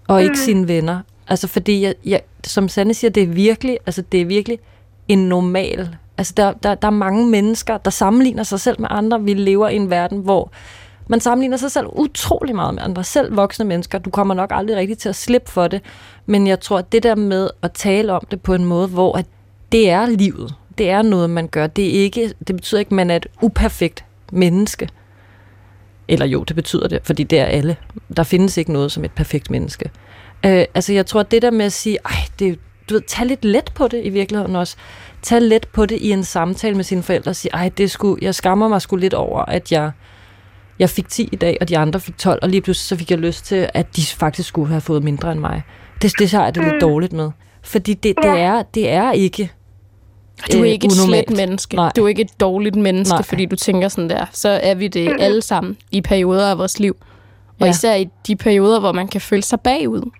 [0.08, 0.46] og ikke mm.
[0.46, 1.00] sine venner.
[1.28, 4.60] Altså fordi, jeg, jeg, som Sanne siger, det er virkelig, altså det er virkelig
[5.08, 5.96] en normal...
[6.18, 9.24] Altså der, der, der er mange mennesker, der sammenligner sig selv med andre.
[9.24, 10.52] Vi lever i en verden, hvor
[11.08, 13.04] man sammenligner sig selv utrolig meget med andre.
[13.04, 13.98] Selv voksne mennesker.
[13.98, 15.82] Du kommer nok aldrig rigtig til at slippe for det.
[16.26, 19.18] Men jeg tror, at det der med at tale om det på en måde, hvor
[19.18, 19.26] at
[19.72, 20.54] det er livet.
[20.78, 21.68] Det er noget, man gør.
[21.68, 24.90] Det, er ikke, det betyder ikke, at man er et uperfekt menneske.
[26.08, 27.76] Eller jo, det betyder det, fordi det er alle.
[28.18, 29.90] Der findes ikke noget som et perfekt menneske.
[30.46, 32.60] Øh, altså, jeg tror, at det der med at sige, ej, det,
[32.90, 34.78] du ved, tag lidt let på det i virkeligheden også.
[35.28, 38.26] Tag let på det i en samtale med sine forældre og sige, ej, det skulle,
[38.26, 39.92] jeg skammer mig sgu lidt over, at jeg,
[40.80, 43.12] jeg fik 10 i dag, og de andre fik 12, og lige pludselig så fik
[43.12, 45.62] jeg lyst til, at de faktisk skulle have fået mindre end mig.
[46.02, 46.80] Det, det har jeg det lidt mm.
[46.80, 47.32] dårligt med.
[47.62, 49.52] Fordi det, det, er, det er ikke
[50.52, 51.76] du er øh, ikke et slet menneske.
[51.76, 51.92] Nej.
[51.96, 53.24] Du er ikke et dårligt menneske, Nej.
[53.24, 54.26] fordi du tænker sådan der.
[54.32, 56.98] Så er vi det alle sammen i perioder af vores liv.
[57.60, 57.70] Og ja.
[57.70, 60.12] især i de perioder, hvor man kan føle sig bagud.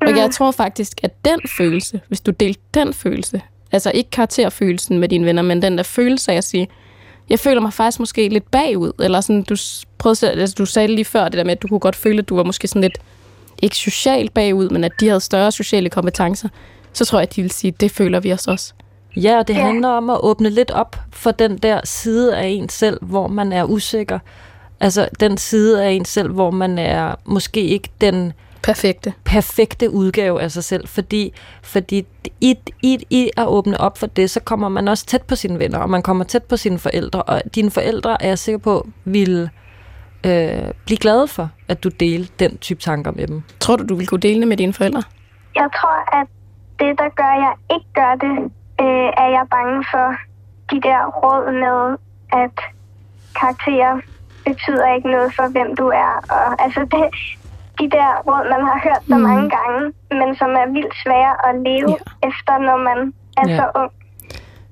[0.00, 4.98] Og jeg tror faktisk, at den følelse, hvis du delte den følelse, altså ikke karakterfølelsen
[4.98, 6.68] med dine venner, men den der følelse af at sige,
[7.30, 9.56] jeg føler mig faktisk måske lidt bagud, eller sådan, du,
[9.98, 12.28] prøvede, altså, du sagde lige før det der med, at du kunne godt føle, at
[12.28, 12.98] du var måske sådan lidt,
[13.62, 16.48] ikke socialt bagud, men at de havde større sociale kompetencer,
[16.92, 18.72] så tror jeg, at de vil sige, at det føler vi os også.
[19.16, 22.68] Ja, og det handler om at åbne lidt op for den der side af en
[22.68, 24.18] selv, hvor man er usikker.
[24.80, 28.32] Altså den side af en selv, hvor man er måske ikke den
[28.66, 30.88] perfekte, perfekte udgave af sig selv.
[30.88, 32.06] Fordi, fordi
[32.40, 35.58] i, i, i at åbne op for det, så kommer man også tæt på sine
[35.58, 37.22] venner, og man kommer tæt på sine forældre.
[37.22, 39.50] Og dine forældre er jeg sikker på, vil
[40.26, 43.42] øh, blive glade for, at du deler den type tanker med dem.
[43.60, 45.02] Tror du, du vil kunne dele det med dine forældre?
[45.54, 46.26] Jeg tror, at
[46.78, 48.36] det, der gør, at jeg ikke gør det,
[48.80, 50.08] øh, er jeg bange for
[50.70, 51.96] de der råd med,
[52.42, 52.56] at
[53.40, 54.00] karakterer
[54.44, 56.12] betyder ikke noget for, hvem du er.
[56.36, 57.04] Og altså det,
[57.80, 59.22] de der råd, man har hørt så mm.
[59.22, 62.28] mange gange, men som er vildt svære at leve ja.
[62.28, 62.98] efter, når man
[63.40, 63.56] er ja.
[63.56, 63.92] så ung.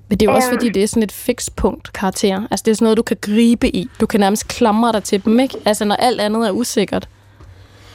[0.09, 0.57] Men det er jo også, øhm.
[0.57, 2.47] fordi det er sådan et fikspunkt karakter.
[2.51, 3.89] Altså, det er sådan noget, du kan gribe i.
[4.01, 5.57] Du kan nærmest klamre dig til dem, ikke?
[5.65, 7.09] Altså, når alt andet er usikkert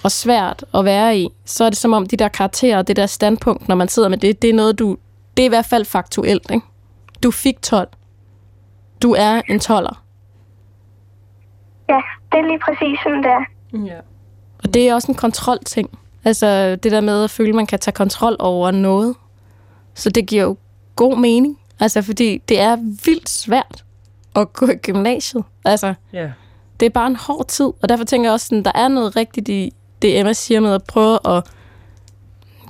[0.03, 3.05] og svært at være i, så er det som om de der karakterer, det der
[3.05, 4.97] standpunkt, når man sidder med det, det er noget, du,
[5.37, 6.65] det er i hvert fald faktuelt, ikke?
[7.23, 7.87] Du fik 12.
[9.01, 9.95] Du er en 12'er.
[11.89, 12.01] Ja,
[12.31, 13.45] det er lige præcis sådan, det er.
[13.73, 13.99] Ja.
[14.63, 15.99] Og det er også en kontrolting.
[16.25, 19.15] Altså det der med at føle, at man kan tage kontrol over noget.
[19.93, 20.57] Så det giver jo
[20.95, 21.59] god mening.
[21.79, 23.83] Altså fordi det er vildt svært
[24.35, 25.43] at gå i gymnasiet.
[25.65, 26.29] Altså, yeah.
[26.79, 27.65] det er bare en hård tid.
[27.81, 30.73] Og derfor tænker jeg også, at der er noget rigtigt i det, Emma siger med
[30.73, 31.43] at prøve at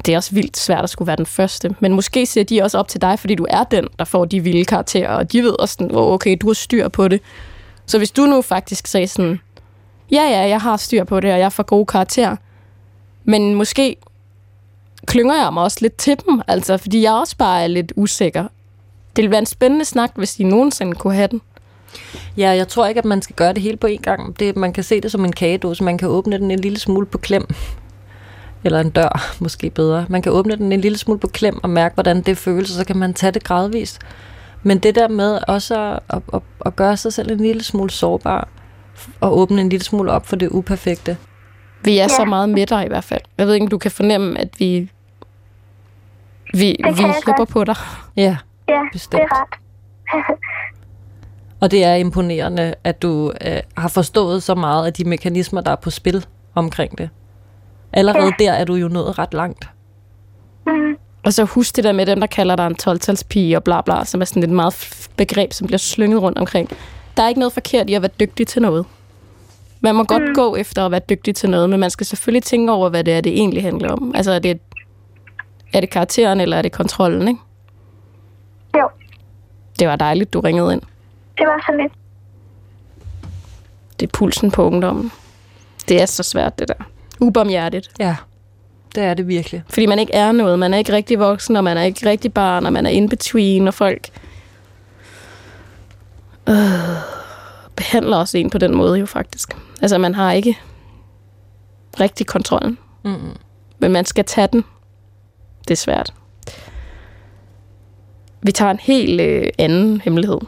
[0.05, 1.75] det er også vildt svært at skulle være den første.
[1.79, 4.39] Men måske ser de også op til dig, fordi du er den, der får de
[4.39, 7.21] vilde karakterer, og de ved også, sådan, oh, okay, du har styr på det.
[7.85, 9.39] Så hvis du nu faktisk sagde sådan,
[10.11, 12.35] ja, ja, jeg har styr på det, og jeg får gode karakterer,
[13.23, 13.95] men måske
[15.05, 18.43] klynger jeg mig også lidt til dem, altså, fordi jeg også bare er lidt usikker.
[19.15, 21.41] Det ville være en spændende snak, hvis de nogensinde kunne have den.
[22.37, 24.39] Ja, jeg tror ikke, at man skal gøre det hele på en gang.
[24.39, 25.83] Det, man kan se det som en kagedåse.
[25.83, 27.47] Man kan åbne den en lille smule på klem
[28.63, 30.05] eller en dør, måske bedre.
[30.09, 32.75] Man kan åbne den en lille smule på klem og mærke, hvordan det føles, og
[32.75, 33.99] så kan man tage det gradvist.
[34.63, 38.47] Men det der med også at, at, at gøre sig selv en lille smule sårbar,
[39.19, 41.17] og åbne en lille smule op for det uperfekte.
[41.83, 42.07] Vi er ja.
[42.07, 43.21] så meget med dig i hvert fald.
[43.37, 44.89] Jeg ved ikke, om du kan fornemme, at vi,
[46.53, 47.75] vi, vi hjælper på dig.
[48.15, 48.37] Ja,
[48.69, 49.21] ja bestemt.
[49.21, 50.39] det er ret.
[51.61, 55.71] og det er imponerende, at du øh, har forstået så meget af de mekanismer, der
[55.71, 56.25] er på spil
[56.55, 57.09] omkring det.
[57.93, 58.45] Allerede ja.
[58.45, 59.69] der er du jo nået ret langt.
[60.67, 60.95] Mm.
[61.23, 62.99] Og så husk det der med dem, der kalder dig en 12
[63.55, 66.69] og bla bla, som er sådan et meget begreb, som bliver slynget rundt omkring.
[67.19, 68.85] Der er ikke noget forkert i at være dygtig til noget.
[69.81, 70.33] Man må godt mm.
[70.35, 73.13] gå efter at være dygtig til noget, men man skal selvfølgelig tænke over, hvad det
[73.13, 74.11] er, det egentlig handler om.
[74.15, 74.59] Altså, er det,
[75.73, 77.39] er det karakteren, eller er det kontrollen, ikke?
[78.77, 78.89] Jo.
[79.79, 80.81] Det var dejligt, du ringede ind.
[81.37, 81.93] Det var så lidt.
[83.99, 85.11] Det er pulsen på ungdommen.
[85.89, 86.85] Det er så svært, det der
[87.19, 87.91] ubarmhjertigt.
[87.99, 88.15] Ja,
[88.95, 89.63] det er det virkelig.
[89.69, 90.59] Fordi man ikke er noget.
[90.59, 93.09] Man er ikke rigtig voksen, og man er ikke rigtig barn, og man er in
[93.09, 94.09] between, og folk
[96.49, 96.55] øh,
[97.75, 99.57] behandler også en på den måde jo faktisk.
[99.81, 100.57] Altså man har ikke
[101.99, 102.77] rigtig kontrollen.
[103.03, 103.37] Mm.
[103.79, 104.63] Men man skal tage den.
[105.67, 106.13] Det er svært.
[108.41, 110.39] Vi tager en helt øh, anden hemmelighed.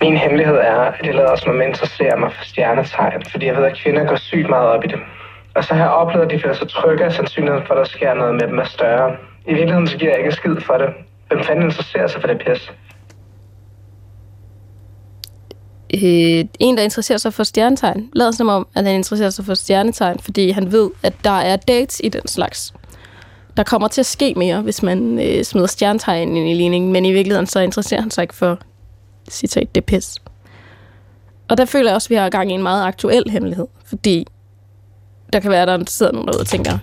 [0.00, 3.56] Min hemmelighed er, at jeg lader som om jeg interesserer mig for stjernetegn, fordi jeg
[3.56, 4.98] ved, at kvinder går sygt meget op i det.
[5.54, 7.84] Og så har jeg oplevet, at de føler sig trygge, at sandsynligheden for, at der
[7.84, 9.16] sker noget med dem er større.
[9.46, 10.88] I virkeligheden så giver jeg ikke skid for det.
[11.28, 12.72] Hvem fanden interesserer sig for det pis?
[15.94, 19.54] Øh, en, der interesserer sig for stjernetegn, Lad som om, at han interesserer sig for
[19.54, 22.74] stjernetegn, fordi han ved, at der er dates i den slags.
[23.56, 27.04] Der kommer til at ske mere, hvis man øh, smider stjernetegn ind i ligningen, men
[27.04, 28.58] i virkeligheden så interesserer han sig ikke for,
[29.30, 30.14] citat, det pis.
[31.48, 34.26] Og der føler jeg også, at vi har gang i en meget aktuel hemmelighed, fordi
[35.32, 36.78] der kan være, at der sidder nogen derude og tænker,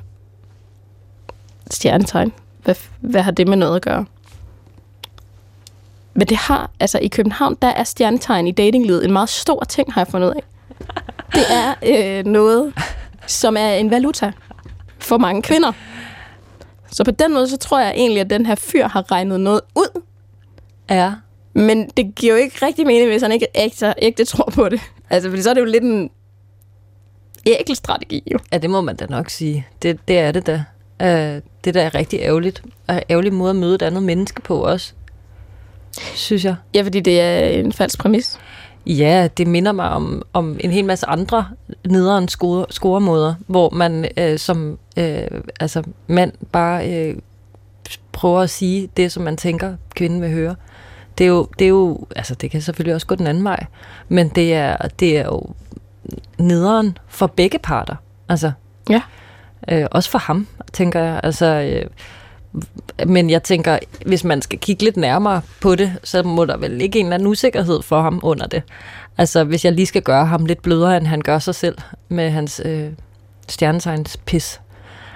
[1.71, 2.33] stjernetegn,
[2.63, 4.05] hvad, hvad har det med noget at gøre?
[6.13, 9.93] Men det har, altså i København, der er stjernetegn i datinglivet en meget stor ting,
[9.93, 10.43] har jeg fundet ud af.
[11.33, 11.73] Det er
[12.19, 12.73] øh, noget,
[13.27, 14.31] som er en valuta
[14.99, 15.71] for mange kvinder.
[16.91, 19.61] Så på den måde, så tror jeg egentlig, at den her fyr har regnet noget
[19.75, 20.01] ud.
[20.89, 21.13] Ja.
[21.53, 24.81] Men det giver jo ikke rigtig mening, hvis han ikke ægte, ægte tror på det.
[25.09, 26.09] Altså, fordi så er det jo lidt en
[27.45, 28.39] ækel strategi, jo.
[28.51, 29.67] Ja, det må man da nok sige.
[29.81, 30.63] Det, det er det da.
[31.03, 32.63] Uh, det der er rigtig ærgerligt.
[32.87, 34.93] Og ærgerlig måde at møde et andet menneske på også.
[36.15, 36.55] Synes jeg.
[36.75, 38.39] Ja, fordi det er en falsk præmis.
[38.85, 41.47] Ja, det minder mig om, om en hel masse andre
[41.87, 45.23] nederen score, scoremåder, hvor man øh, som øh,
[45.59, 47.15] altså mand bare øh,
[48.11, 50.55] prøver at sige det, som man tænker, kvinden vil høre.
[51.17, 53.65] Det er jo, det er jo altså det kan selvfølgelig også gå den anden vej,
[54.09, 55.43] men det er, det er jo
[56.37, 57.95] nederen for begge parter.
[58.29, 58.51] Altså,
[58.89, 59.01] Ja.
[59.69, 61.19] øh, også for ham, tænker jeg.
[61.23, 61.85] Altså, øh,
[63.07, 66.81] men jeg tænker, hvis man skal kigge lidt nærmere på det, så må der vel
[66.81, 68.63] ikke en eller anden usikkerhed for ham under det.
[69.17, 71.77] Altså, hvis jeg lige skal gøre ham lidt blødere, end han gør sig selv
[72.09, 72.87] med hans øh,
[73.47, 74.61] stjernetegns pis.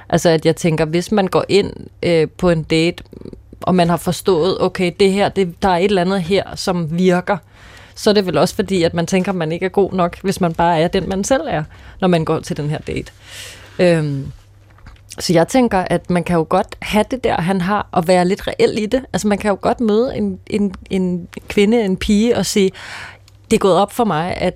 [0.09, 1.73] Altså, at jeg tænker, hvis man går ind
[2.03, 3.03] øh, på en date,
[3.61, 6.97] og man har forstået, okay, det her, det, der er et eller andet her, som
[6.97, 7.37] virker,
[7.95, 10.21] så er det vel også fordi, at man tænker, at man ikke er god nok,
[10.21, 11.63] hvis man bare er den, man selv er,
[12.01, 13.11] når man går til den her date.
[13.79, 14.31] Øhm,
[15.19, 18.27] så jeg tænker, at man kan jo godt have det der, han har, og være
[18.27, 19.05] lidt reelt i det.
[19.13, 22.71] Altså man kan jo godt møde en, en, en kvinde, en pige, og sige,
[23.51, 24.53] det er gået op for mig, at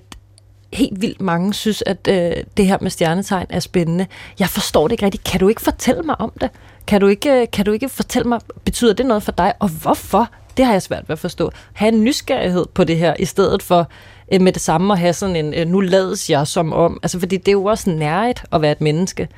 [0.72, 4.06] helt vildt mange synes, at øh, det her med stjernetegn er spændende.
[4.38, 5.24] Jeg forstår det ikke rigtigt.
[5.24, 6.50] Kan du ikke fortælle mig om det?
[6.86, 9.52] Kan du ikke, øh, kan du ikke fortælle mig, betyder det noget for dig?
[9.58, 10.28] Og hvorfor?
[10.56, 11.50] Det har jeg svært ved at forstå.
[11.72, 13.88] Ha' en nysgerrighed på det her, i stedet for
[14.32, 17.00] øh, med det samme at have sådan en, øh, nu lades jeg som om.
[17.02, 19.28] Altså fordi det er jo også nært at være et menneske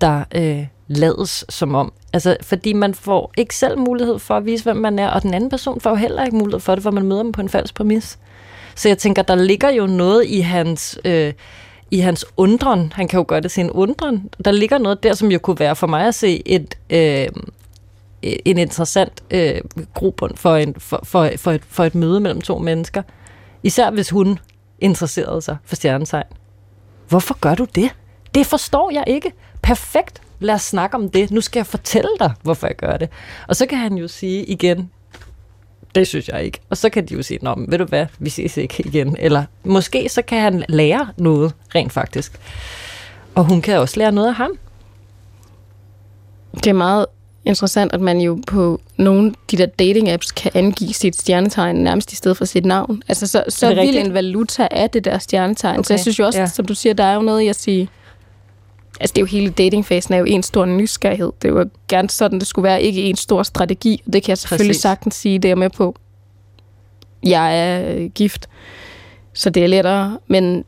[0.00, 1.92] der øh, lades som om.
[2.12, 5.34] Altså, fordi man får ikke selv mulighed for at vise, hvem man er, og den
[5.34, 7.48] anden person får jo heller ikke mulighed for det, for man møder dem på en
[7.48, 8.18] falsk præmis.
[8.74, 11.32] Så jeg tænker, der ligger jo noget i hans, øh,
[11.90, 12.92] i hans undren.
[12.94, 14.30] Han kan jo gøre det sin undren.
[14.44, 17.28] Der ligger noget der, som jo kunne være for mig at se et, øh,
[18.22, 19.60] en interessant øh,
[19.94, 23.02] grobund for, en, for, for, for, et, for et møde mellem to mennesker.
[23.62, 24.38] Især hvis hun
[24.80, 26.26] interesserede sig for stjernetegn.
[27.08, 27.90] Hvorfor gør du det?
[28.34, 29.32] Det forstår jeg ikke.
[29.64, 30.20] Perfekt.
[30.40, 31.30] Lad os snakke om det.
[31.30, 33.08] Nu skal jeg fortælle dig, hvorfor jeg gør det.
[33.48, 34.90] Og så kan han jo sige igen,
[35.94, 36.60] det synes jeg ikke.
[36.70, 39.16] Og så kan de jo sige, Nå, men ved du hvad, vi ses ikke igen.
[39.18, 42.40] Eller måske så kan han lære noget, rent faktisk.
[43.34, 44.50] Og hun kan også lære noget af ham.
[46.54, 47.06] Det er meget
[47.44, 52.12] interessant, at man jo på nogle af de der dating-apps kan angive sit stjernetegn nærmest
[52.12, 53.02] i stedet for sit navn.
[53.08, 55.78] Altså, så, så Er vild en valuta af det der stjernetegn.
[55.78, 55.86] Okay.
[55.86, 56.46] Så jeg synes jo også, ja.
[56.46, 57.88] som du siger, der er jo noget i at sige...
[59.00, 61.32] Altså, det er jo hele datingfasen er jo en stor nysgerrighed.
[61.42, 62.82] Det er jo gerne sådan, det skulle være.
[62.82, 64.02] Ikke en stor strategi.
[64.06, 64.82] Og det kan jeg selvfølgelig Præcis.
[64.82, 65.96] sagtens sige, det er med på.
[67.22, 68.48] Jeg er øh, gift,
[69.32, 70.18] så det er lettere.
[70.26, 70.64] Men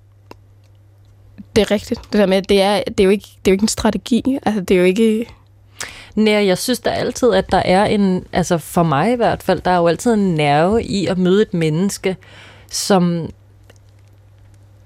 [1.56, 2.00] det er rigtigt.
[2.12, 4.38] Det der med, det er, det er, jo, ikke, det er jo ikke en strategi.
[4.46, 5.26] Altså, det er jo ikke...
[6.14, 9.60] Nej, jeg synes da altid, at der er en, altså for mig i hvert fald,
[9.60, 12.16] der er jo altid en nerve i at møde et menneske,
[12.70, 13.30] som,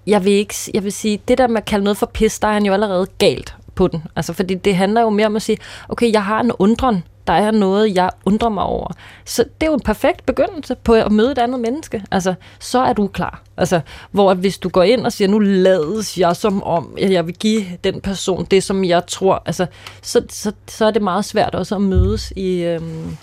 [0.07, 2.49] jeg vil ikke, jeg vil sige, det der med at kalde noget for pis, der
[2.49, 4.03] er han jo allerede galt på den.
[4.17, 7.33] Altså, fordi det handler jo mere om at sige, okay, jeg har en undren, der
[7.33, 8.93] er noget, jeg undrer mig over.
[9.25, 12.05] Så det er jo en perfekt begyndelse på at møde et andet menneske.
[12.11, 13.43] Altså, så er du klar.
[13.57, 13.81] Altså,
[14.11, 17.27] hvor at hvis du går ind og siger, nu lades jeg som om, at jeg
[17.27, 19.67] vil give den person det, som jeg tror, altså,
[20.03, 23.17] så, så, så er det meget svært også at mødes i, øhm,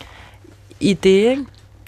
[0.80, 1.46] i det, ikke?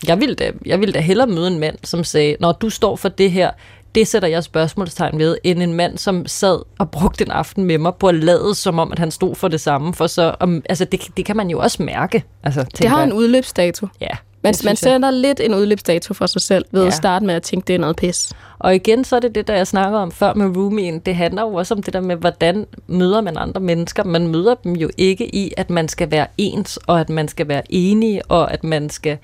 [0.08, 2.96] Jeg ville, da, jeg ville da hellere møde en mand, som sagde, når du står
[2.96, 3.52] for det her,
[3.96, 7.78] det sætter jeg spørgsmålstegn ved, end en mand, som sad og brugte en aften med
[7.78, 9.94] mig på at lade, som om, at han stod for det samme.
[9.94, 12.24] For så, om, altså, det, det kan man jo også mærke.
[12.44, 13.08] Altså, Det har jeg.
[13.08, 13.88] en udløbsdato.
[14.02, 14.08] Ja,
[14.44, 16.88] Man, man sætter lidt en udløbsdato for sig selv ved ja.
[16.88, 18.32] At starte med at tænke, det er noget pis.
[18.60, 21.00] Og igen, så er det det, der jeg snakkede om før med roomien.
[21.00, 24.04] Det handler jo også om det der med, hvordan møder man andre mennesker.
[24.04, 27.48] Man møder dem jo ikke i, at man skal være ens, og at man skal
[27.48, 29.18] være enige, og at man skal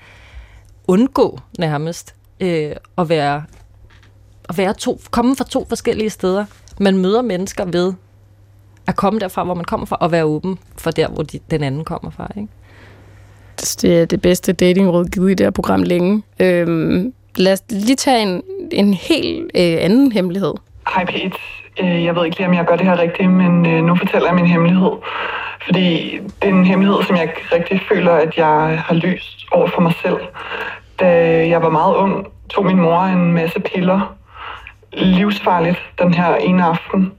[0.88, 3.42] undgå nærmest øh, at være,
[4.48, 6.44] at være to, komme fra to forskellige steder.
[6.80, 7.92] Man møder mennesker ved
[8.86, 11.62] at komme derfra, hvor man kommer fra, og være åben for der, hvor de, den
[11.62, 12.28] anden kommer fra.
[12.36, 12.48] Ikke?
[13.58, 16.22] Det er det bedste datingråd givet i det her program længe.
[16.40, 18.42] Øhm, lad os lige tage en,
[18.72, 20.54] en helt øh, anden hemmelighed.
[20.94, 21.36] Hej Pete.
[21.80, 24.26] Øh, Jeg ved ikke lige, om jeg gør det her rigtigt, men øh, nu fortæller
[24.28, 24.90] jeg min hemmelighed.
[25.64, 29.80] Fordi det er en hemmelighed, som jeg rigtig føler, at jeg har løst over for
[29.80, 30.16] mig selv.
[31.00, 31.06] Da
[31.48, 34.14] jeg var meget ung, tog min mor en masse piller.
[34.96, 37.12] Livsfarligt den her ene aften.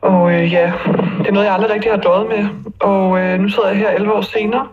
[0.00, 0.72] Og øh, ja,
[1.18, 2.48] det er noget, jeg aldrig rigtig har døjet med.
[2.80, 4.66] Og øh, nu sidder jeg her 11 år senere,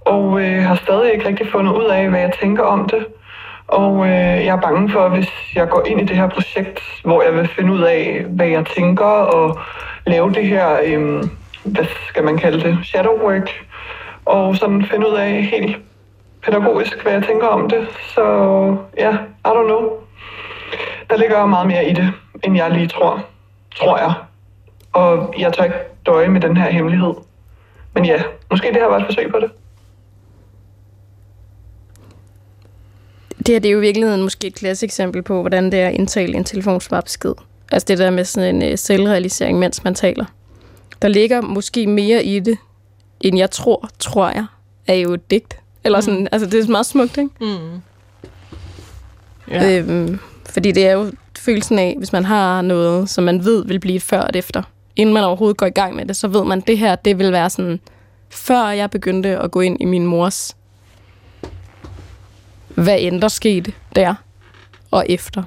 [0.00, 3.06] og øh, har stadig ikke rigtig fundet ud af, hvad jeg tænker om det.
[3.66, 7.22] Og øh, jeg er bange for, hvis jeg går ind i det her projekt, hvor
[7.22, 9.58] jeg vil finde ud af, hvad jeg tænker, og
[10.06, 11.22] lave det her, øh,
[11.64, 13.50] hvad skal man kalde det, shadow work,
[14.24, 15.76] og sådan finde ud af helt
[16.44, 17.88] pædagogisk, hvad jeg tænker om det.
[18.14, 18.24] Så
[18.98, 19.12] ja,
[19.46, 19.90] I don't know.
[21.12, 22.12] Der ligger meget mere i det,
[22.44, 23.26] end jeg lige tror,
[23.76, 24.14] tror jeg.
[24.92, 27.14] Og jeg tør ikke døje med den her hemmelighed.
[27.94, 29.50] Men ja, måske det her var et forsøg på det.
[33.38, 35.88] Det her det er jo i virkeligheden måske et klassisk eksempel på, hvordan det er
[35.88, 37.34] at indtale en telefonsvarbesked.
[37.72, 40.24] Altså det der med sådan en øh, selvrealisering, mens man taler.
[41.02, 42.58] Der ligger måske mere i det,
[43.20, 44.46] end jeg tror, tror jeg,
[44.86, 45.56] er jo et digt.
[45.84, 47.30] Eller sådan, altså det er meget smukt, ikke?
[47.40, 47.80] Mm.
[49.50, 49.78] Ja.
[49.78, 50.18] Øhm,
[50.50, 54.00] fordi det er jo følelsen af, hvis man har noget, som man ved vil blive
[54.00, 54.62] før og efter.
[54.96, 57.18] Inden man overhovedet går i gang med det, så ved man, at det her, det
[57.18, 57.80] vil være sådan,
[58.30, 60.56] før jeg begyndte at gå ind i min mors,
[62.68, 64.14] hvad end der skete der
[64.90, 65.42] og efter.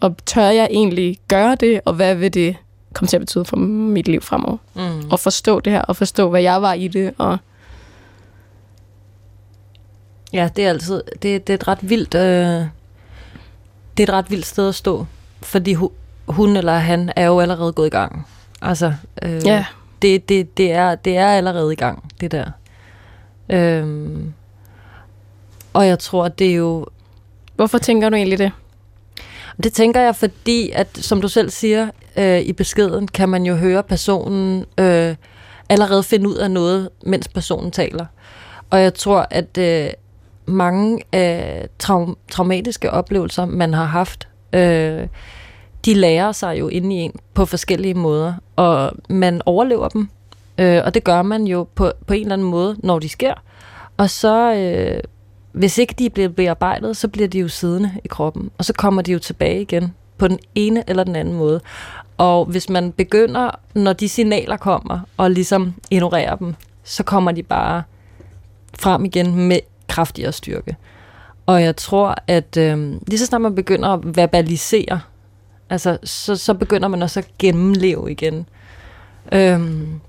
[0.00, 2.56] Og tør jeg egentlig gøre det, og hvad vil det
[2.92, 4.56] komme til at betyde for mit liv fremover?
[4.74, 5.10] Mm.
[5.10, 7.38] Og forstå det her, og forstå, hvad jeg var i det, og
[10.32, 12.66] Ja, det er altid det, det er et ret vildt øh,
[14.00, 15.06] det er et ret vildt sted at stå,
[15.42, 15.90] fordi hu,
[16.28, 18.26] hun eller han er jo allerede gået i gang.
[18.62, 19.64] Altså, øh, Ja.
[20.02, 22.50] det, det, det, er, det er allerede i gang, det der.
[23.48, 24.32] Øhm,
[25.72, 26.86] og jeg tror, det er jo...
[27.56, 28.52] Hvorfor tænker du egentlig det?
[29.62, 33.54] Det tænker jeg, fordi, at som du selv siger øh, i beskeden, kan man jo
[33.54, 35.14] høre personen øh,
[35.68, 38.06] allerede finde ud af noget, mens personen taler.
[38.70, 39.90] Og jeg tror, at øh,
[40.46, 45.06] mange af traum- traumatiske oplevelser, man har haft, øh,
[45.84, 50.08] de lærer sig jo inde i en på forskellige måder, og man overlever dem.
[50.58, 53.34] Øh, og det gør man jo på, på en eller anden måde, når de sker.
[53.96, 55.02] Og så, øh,
[55.52, 59.02] hvis ikke de bliver bearbejdet, så bliver de jo siddende i kroppen, og så kommer
[59.02, 61.60] de jo tilbage igen på den ene eller den anden måde.
[62.18, 67.42] Og hvis man begynder, når de signaler kommer, og ligesom ignorerer dem, så kommer de
[67.42, 67.82] bare
[68.78, 69.58] frem igen med
[70.00, 70.76] kraftigere styrke.
[71.46, 75.00] Og jeg tror, at øh, lige så snart man begynder at verbalisere,
[75.70, 78.46] altså, så, så begynder man også at gennemleve igen.
[79.32, 80.00] Øhm,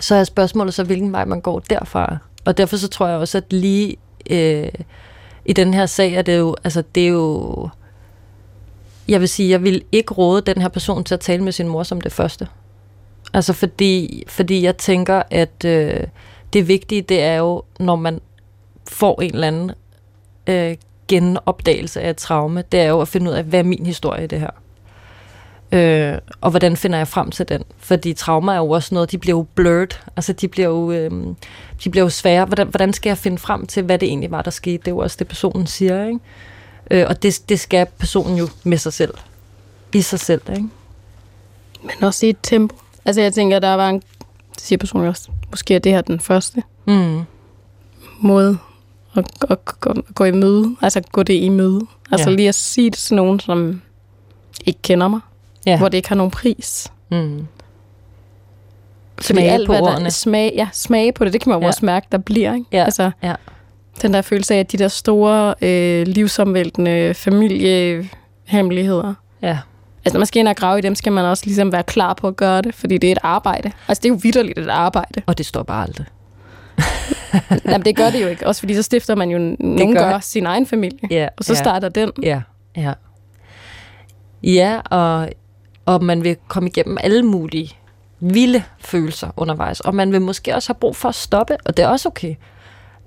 [0.00, 2.18] så er spørgsmålet så, hvilken vej man går derfra.
[2.44, 3.96] Og derfor så tror jeg også, at lige
[4.30, 4.68] øh,
[5.44, 7.68] i den her sag, er det jo, altså det er jo,
[9.08, 11.68] jeg vil sige, jeg vil ikke råde den her person til at tale med sin
[11.68, 12.48] mor som det første.
[13.34, 16.00] Altså fordi, fordi jeg tænker, at øh,
[16.52, 18.20] det vigtige, det er jo, når man
[18.90, 19.70] får en eller anden
[20.46, 20.76] øh,
[21.08, 24.24] genopdagelse af et traume, det er jo at finde ud af, hvad er min historie
[24.24, 24.50] i det her?
[25.72, 27.64] Øh, og hvordan finder jeg frem til den?
[27.78, 31.10] Fordi traumer er jo også noget, de bliver jo blurred, altså de bliver jo, øh,
[31.84, 32.44] de bliver jo svære.
[32.44, 34.78] Hvordan, hvordan skal jeg finde frem til, hvad det egentlig var, der skete?
[34.78, 36.18] Det er jo også det, personen siger, ikke?
[36.90, 39.14] Øh, og det, det skal personen jo med sig selv.
[39.94, 40.68] I sig selv, ikke?
[41.82, 42.76] Men også i et tempo.
[43.04, 44.02] Altså jeg tænker, der var en,
[44.54, 47.20] det siger personen også, måske er det her den første Mm.
[48.20, 48.58] måde
[49.14, 50.76] at, at, at, at gå i møde.
[50.82, 51.80] Altså gå det i møde.
[52.12, 52.36] Altså Ja.
[52.36, 53.82] lige at sige det til nogen, som
[54.66, 55.20] ikke kender mig.
[55.66, 55.78] Ja.
[55.78, 56.92] Hvor det ikke har nogen pris.
[57.10, 57.46] Mm.
[59.20, 60.10] Smage alt, på hvad der, ordene.
[60.10, 61.66] Smage, ja, smage på det, det kan man jo ja.
[61.66, 62.54] også mærke, der bliver.
[62.54, 62.66] Ikke?
[62.72, 62.84] Ja.
[62.84, 63.34] Altså, Ja.
[64.02, 69.58] den der følelse af, at de der store, øh, livsomvæltende familiehemmeligheder, Ja.
[70.04, 72.14] Altså, når man skal ind og grave i dem, skal man også ligesom være klar
[72.14, 73.72] på at gøre det, fordi det er et arbejde.
[73.88, 75.22] Altså, det er jo vidderligt et arbejde.
[75.26, 76.06] Og det står bare aldrig.
[77.68, 78.46] Jamen, det gør det jo ikke.
[78.46, 80.98] Også fordi så stifter man jo, nogen gør- gør sin egen familie.
[81.10, 81.58] Ja, Og så ja.
[81.58, 82.10] starter den.
[82.22, 82.40] Ja,
[82.76, 82.92] ja.
[84.42, 85.28] Ja, og,
[85.86, 87.76] og man vil komme igennem alle mulige
[88.20, 91.82] vilde følelser undervejs, og man vil måske også have brug for at stoppe, og det
[91.82, 92.34] er også okay.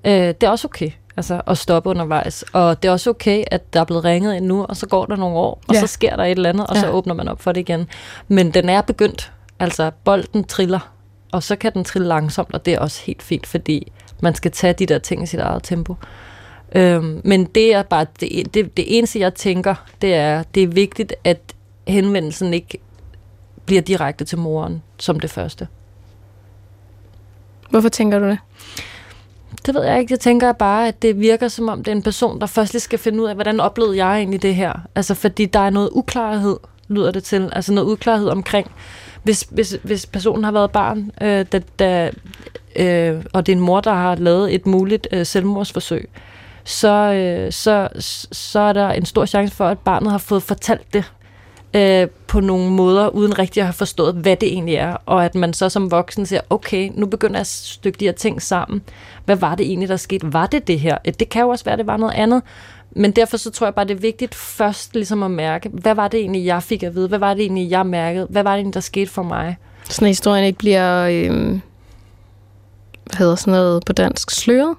[0.04, 0.90] Øh, det er også okay.
[1.16, 2.44] Altså at stoppe undervejs.
[2.52, 5.06] Og det er også okay, at der er blevet ringet ind nu, og så går
[5.06, 5.80] der nogle år, og Ja.
[5.80, 6.92] så sker der et eller andet, og så Ja.
[6.92, 7.88] åbner man op for det igen.
[8.28, 9.32] Men den er begyndt.
[9.58, 10.92] Altså bolden triller,
[11.34, 14.50] og så kan den trille langsomt, og det er også helt fint, fordi man skal
[14.50, 15.96] tage de der ting i sit eget tempo.
[16.74, 20.66] Øhm, men det er bare det, det, det eneste, jeg tænker, det er, det er
[20.66, 21.54] vigtigt, at
[21.88, 22.78] henvendelsen ikke
[23.66, 25.68] bliver direkte til moren som det første.
[27.70, 28.38] Hvorfor tænker du det?
[29.66, 30.12] Det ved jeg ikke.
[30.12, 32.80] Jeg tænker bare, at det virker som om, det er en person, der først lige
[32.80, 34.72] skal finde ud af, hvordan oplevede jeg egentlig det her?
[34.94, 36.56] Altså, fordi der er noget uklarhed,
[36.88, 37.50] lyder det til.
[37.52, 38.70] Altså noget uklarhed omkring,
[39.24, 42.10] hvis, hvis, hvis personen har været barn, øh, da, da,
[42.76, 46.08] øh, og det er en mor, der har lavet et muligt øh, selvmordsforsøg,
[46.64, 47.88] så, øh, så,
[48.32, 51.12] så er der en stor chance for, at barnet har fået fortalt det
[51.74, 55.34] øh, på nogle måder, uden rigtig at have forstået, hvad det egentlig er, og at
[55.34, 58.82] man så som voksen siger, okay, nu begynder jeg at stykke de her ting sammen.
[59.24, 60.32] Hvad var det egentlig, der skete?
[60.32, 60.98] Var det det her?
[61.06, 62.42] Øh, det kan jo også være, at det var noget andet,
[62.94, 66.08] men derfor så tror jeg bare, det er vigtigt først ligesom at mærke, hvad var
[66.08, 67.08] det egentlig, jeg fik at vide?
[67.08, 68.26] Hvad var det egentlig, jeg mærkede?
[68.30, 69.56] Hvad var det egentlig, der skete for mig?
[69.90, 71.60] Sådan at historien ikke bliver, øh,
[73.04, 74.76] hvad hedder sådan noget på dansk, sløret?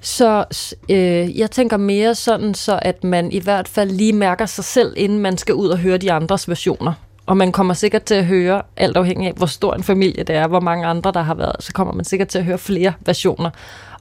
[0.00, 0.44] Så
[0.88, 4.94] øh, jeg tænker mere sådan, så at man i hvert fald lige mærker sig selv,
[4.96, 6.92] inden man skal ud og høre de andres versioner.
[7.26, 10.36] Og man kommer sikkert til at høre, alt afhængig af, hvor stor en familie det
[10.36, 12.92] er, hvor mange andre der har været, så kommer man sikkert til at høre flere
[13.06, 13.50] versioner.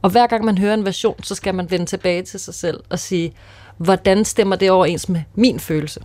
[0.01, 2.79] Og hver gang man hører en version, så skal man vende tilbage til sig selv
[2.89, 3.33] og sige,
[3.77, 5.99] hvordan stemmer det overens med min følelse?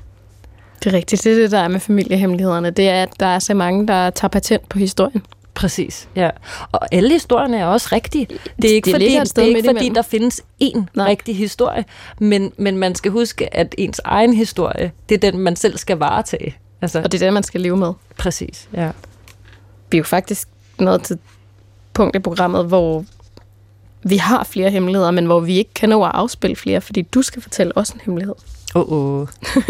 [0.85, 1.25] Det er rigtigt.
[1.25, 2.71] Det er det, der er med familiehemmelighederne.
[2.71, 5.23] Det er, at der er så mange, der tager patent på historien.
[5.55, 6.31] Præcis, ja.
[6.73, 8.27] Og alle historierne er også rigtige.
[8.63, 9.95] Det er ikke, Det fordi, det er ikke fordi imellem.
[9.95, 11.07] der findes én Nej.
[11.09, 11.85] rigtig historie,
[12.19, 15.97] men, men man skal huske, at ens egen historie, det er den, man selv skal
[15.97, 16.57] varetage.
[16.81, 17.93] Altså, Og det er det, man skal leve med.
[18.19, 18.91] præcis, ja.
[19.91, 21.19] Vi er jo faktisk nået til
[21.93, 23.05] punkt i programmet, hvor
[24.03, 27.23] vi har flere hemmeligheder, men hvor vi ikke kan nå at afspille flere, fordi du
[27.23, 28.35] skal fortælle os en hemmelighed.
[28.75, 29.29] Oh, oh.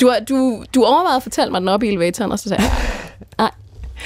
[0.00, 2.72] Du, du, du overvejede at fortælle mig den op i elevatoren, og så sagde jeg,
[3.38, 3.50] nej,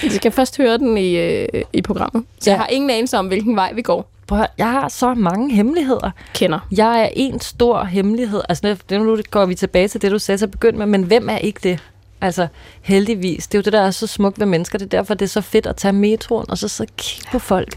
[0.03, 2.25] vi skal først høre den i, øh, i programmet.
[2.41, 2.55] Så Ja.
[2.55, 4.09] jeg har ingen anelse om, hvilken vej vi går.
[4.27, 6.11] Prøv høre, jeg har så mange hemmeligheder.
[6.35, 6.59] Kender.
[6.77, 8.41] Jeg er en stor hemmelighed.
[8.49, 11.29] Altså, nu går vi tilbage til det, du sagde til at begynde med, men hvem
[11.29, 11.79] er ikke det?
[12.21, 12.47] Altså,
[12.83, 13.47] heldigvis.
[13.47, 14.79] Det er jo det, der er så smukt ved mennesker.
[14.79, 17.29] Det er derfor, det er så fedt at tage metroen, og så sidde og kigge
[17.33, 17.75] på folk.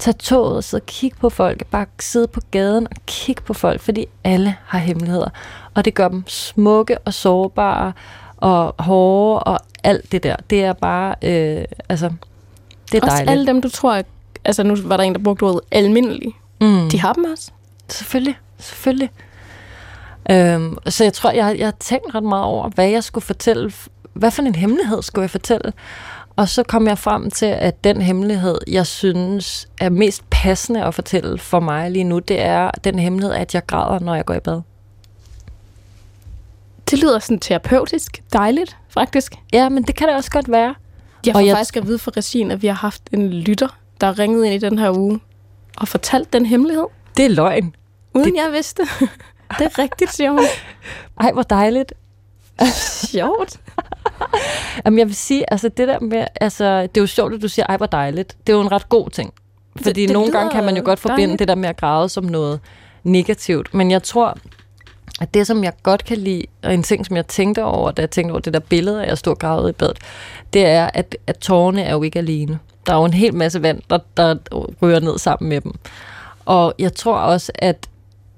[0.00, 1.66] Tag toget og sidde og kigge på folk.
[1.66, 5.28] Bare sidde på gaden og kigge på folk, fordi alle har hemmeligheder.
[5.74, 7.92] Og det gør dem smukke og sårbare
[8.36, 10.36] og hårde og alt det der.
[10.50, 12.10] Det er bare, øh, altså,
[12.92, 13.30] det er Også dejligt.
[13.30, 14.02] alle dem, du tror,
[14.44, 16.32] altså nu var der en, der brugte ordet almindelige.
[16.60, 16.88] Mm.
[16.90, 17.50] De har dem også.
[17.88, 19.10] Selvfølgelig, selvfølgelig.
[20.30, 23.72] Øhm, så jeg tror, jeg, jeg har tænkt ret meget over, hvad jeg skulle fortælle.
[24.12, 25.72] Hvad for en hemmelighed skulle jeg fortælle?
[26.36, 30.94] Og så kom jeg frem til, at den hemmelighed, jeg synes er mest passende at
[30.94, 34.34] fortælle for mig lige nu, det er den hemmelighed, at jeg græder, når jeg går
[34.34, 34.60] i bad.
[36.90, 38.22] Det lyder sådan terapeutisk.
[38.32, 39.34] Dejligt, faktisk.
[39.52, 40.74] Ja, men det kan det også godt være.
[41.26, 43.78] Jeg Og får jeg- faktisk at vide fra regien, at vi har haft en lytter,
[44.00, 45.20] der er ringet ind i den her uge
[45.76, 46.84] og fortalt den hemmelighed,
[47.16, 47.74] Det er løgn.
[48.14, 48.36] uden det...
[48.44, 48.82] jeg vidste.
[49.58, 50.40] det er rigtigt, siger hun.
[51.20, 51.92] Ej, hvor dejligt.
[53.10, 53.60] Sjovt.
[54.84, 57.48] Jamen, jeg vil sige, altså det der med, altså, det er jo sjovt, at du
[57.48, 58.36] siger, ej, hvor dejligt.
[58.46, 59.32] Det er jo en ret god ting.
[59.76, 61.38] Fordi det det, nogle gange kan man jo godt forbinde dejligt.
[61.38, 62.60] det der med at græde som noget
[63.04, 63.74] negativt.
[63.74, 64.38] Men jeg tror,
[65.20, 68.02] at det, som jeg godt kan lide, og en ting, som jeg tænkte over, da
[68.02, 69.98] jeg tænkte over det der billede af, jeg stod grædede i badet,
[70.52, 72.58] det er, at, at tårerne er jo ikke alene.
[72.86, 74.36] Der er jo en hel masse vand, der, der
[74.82, 75.72] rører ned sammen med dem.
[76.44, 77.88] Og jeg tror også, at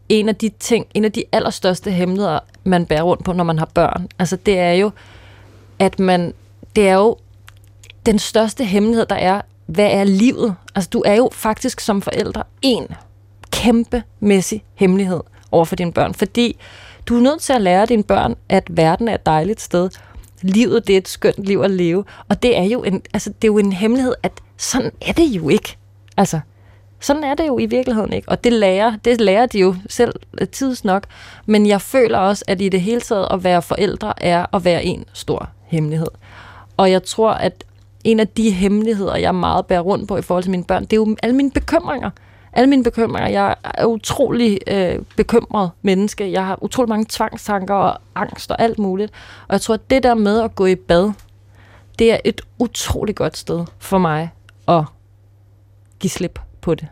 [0.09, 3.59] en af de ting, en af de allerstørste hemmeligheder, man bærer rundt på, når man
[3.59, 4.91] har børn, altså det er jo,
[5.83, 6.35] at man,
[6.77, 7.17] det er jo
[8.07, 10.55] den største hemmelighed, der er, hvad er livet?
[10.75, 12.87] Altså du er jo faktisk som forældre en
[13.51, 15.21] kæmpemæssig hemmelighed
[15.51, 16.57] over for dine børn, fordi
[17.07, 19.91] du er nødt til at lære dine børn, at verden er et dejligt sted.
[20.43, 22.05] Livet, det er et skønt liv at leve.
[22.29, 25.25] Og det er jo en, altså, det er jo en hemmelighed, at sådan er det
[25.25, 25.77] jo ikke.
[26.17, 26.41] Altså,
[27.03, 28.29] sådan er det jo i virkeligheden ikke.
[28.29, 31.07] Og det lærer, det lærer de jo selv øh, tids nok.
[31.47, 34.85] Men jeg føler også, at i det hele taget at være forældre er at være
[34.85, 36.07] en stor hemmelighed.
[36.77, 37.65] Og jeg tror, at
[38.05, 40.93] en af de hemmeligheder, jeg meget bærer rundt på i forhold til mine børn, det
[40.93, 42.11] er jo alle mine bekymringer.
[42.53, 43.29] Alle mine bekymringer.
[43.29, 46.33] Jeg er utrolig øh, bekymret menneske.
[46.33, 49.13] Jeg har utrolig mange tvangstanker og angst og alt muligt.
[49.49, 51.13] Og jeg tror, at det der med at gå i bad,
[51.99, 54.31] det er et utrolig godt sted for mig
[54.69, 54.85] at
[56.01, 56.89] give slip på det.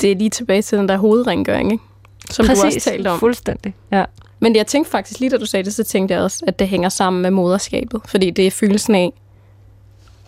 [0.00, 1.84] Det er lige tilbage til den der hovedrengøring, ikke?
[2.30, 3.18] Som Præcis, du også talte om.
[3.18, 3.74] fuldstændig.
[3.92, 4.04] Ja.
[4.40, 6.68] Men jeg tænkte faktisk, lige da du sagde det, så tænkte jeg også, at det
[6.68, 8.00] hænger sammen med moderskabet.
[8.04, 9.12] Fordi det er følelsen af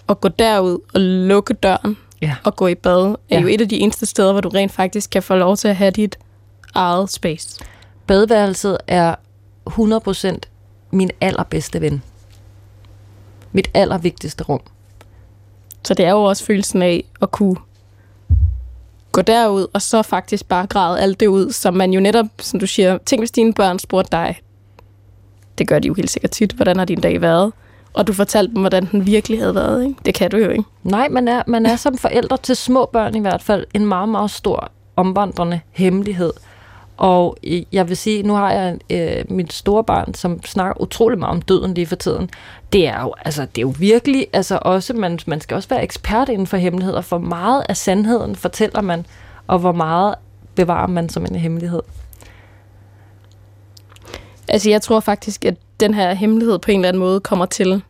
[0.09, 2.35] at gå derud og lukke døren Ja.
[2.47, 3.41] at gå i bad, er Ja.
[3.41, 5.77] jo et af de eneste steder, hvor du rent faktisk kan få lov til at
[5.77, 6.19] have dit
[6.75, 7.65] eget space.
[8.07, 9.15] Badeværelset er
[9.71, 10.39] 100%
[10.91, 12.03] min allerbedste ven.
[13.53, 14.61] Mit allervigtigste rum.
[15.85, 17.57] Så det er jo også følelsen af at kunne
[19.15, 22.61] gå derud, og så faktisk bare græde alt det ud, som man jo netop, som
[22.61, 24.41] du siger, tænk hvis dine børn spurgte dig,
[25.59, 27.53] det gør de jo helt sikkert tit, hvordan har din dag været?
[27.93, 29.97] Og du fortalte dem, hvordan den virkelig havde været, ikke?
[30.05, 30.65] Det kan du jo ikke.
[30.83, 34.09] Nej, man er, man er som forældre til små børn i hvert fald en meget,
[34.09, 36.33] meget stor omvandrende hemmelighed.
[36.97, 37.36] Og
[37.72, 41.42] jeg vil sige, nu har jeg øh, mit store barn, som snakker utrolig meget om
[41.42, 42.30] døden lige for tiden.
[42.72, 45.82] Det er jo, altså, det er jo virkelig, altså også, man, man skal også være
[45.82, 49.07] ekspert inden for hemmeligheder, for meget af sandheden fortæller man,
[49.47, 50.14] og hvor meget
[50.55, 51.82] bevarer man som en hemmelighed.
[54.49, 57.82] Altså, jeg tror faktisk, at den her hemmelighed på en eller anden måde kommer til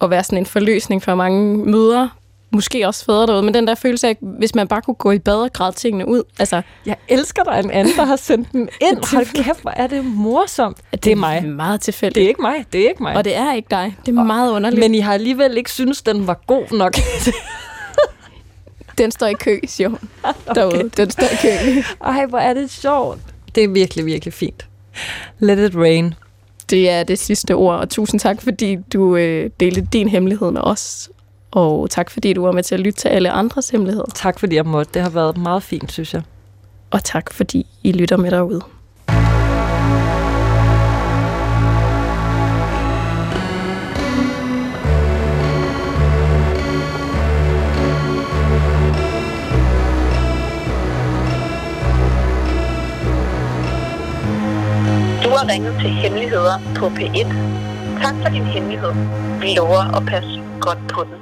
[0.00, 2.10] at være sådan en forløsning for mange mødre,
[2.52, 5.18] måske også fædre derude, men den der følelse af, hvis man bare kunne gå i
[5.18, 6.62] bad og græde tingene ud, altså...
[6.86, 8.96] Jeg elsker dig en anden, der har sendt dem ind.
[9.14, 10.76] Hold kæft, hvor er det morsomt.
[11.04, 11.44] Det er mig.
[11.44, 12.14] meget tilfældigt.
[12.14, 12.64] Det er ikke mig.
[12.72, 13.16] Det er ikke mig.
[13.16, 13.96] Og det er ikke dig.
[14.06, 14.80] Det er meget underligt.
[14.80, 16.94] Men I har alligevel ikke synes, den var god nok.
[18.98, 19.98] Den står i kø, siger hun.
[20.54, 20.90] Derude.
[20.96, 21.82] Den står i kø.
[22.04, 23.18] Ej, hvor er det sjovt.
[23.54, 24.66] Det er virkelig, virkelig fint.
[25.38, 26.14] Let it rain.
[26.70, 30.60] Det er det sidste ord, og tusind tak, fordi du øh, delte din hemmelighed med
[30.60, 31.10] os.
[31.52, 34.06] Og tak, fordi du var med til at lytte til alle andres hemmeligheder.
[34.14, 34.92] Tak fordi jeg måtte.
[34.94, 36.22] Det har været meget fint, synes jeg.
[36.90, 38.60] Og tak, fordi I lytter med derude.
[55.24, 57.26] Du har ringet til Hemmeligheder på P1.
[58.02, 58.92] Tak for din hemmelighed.
[59.40, 61.21] Vi lover at passe godt på den.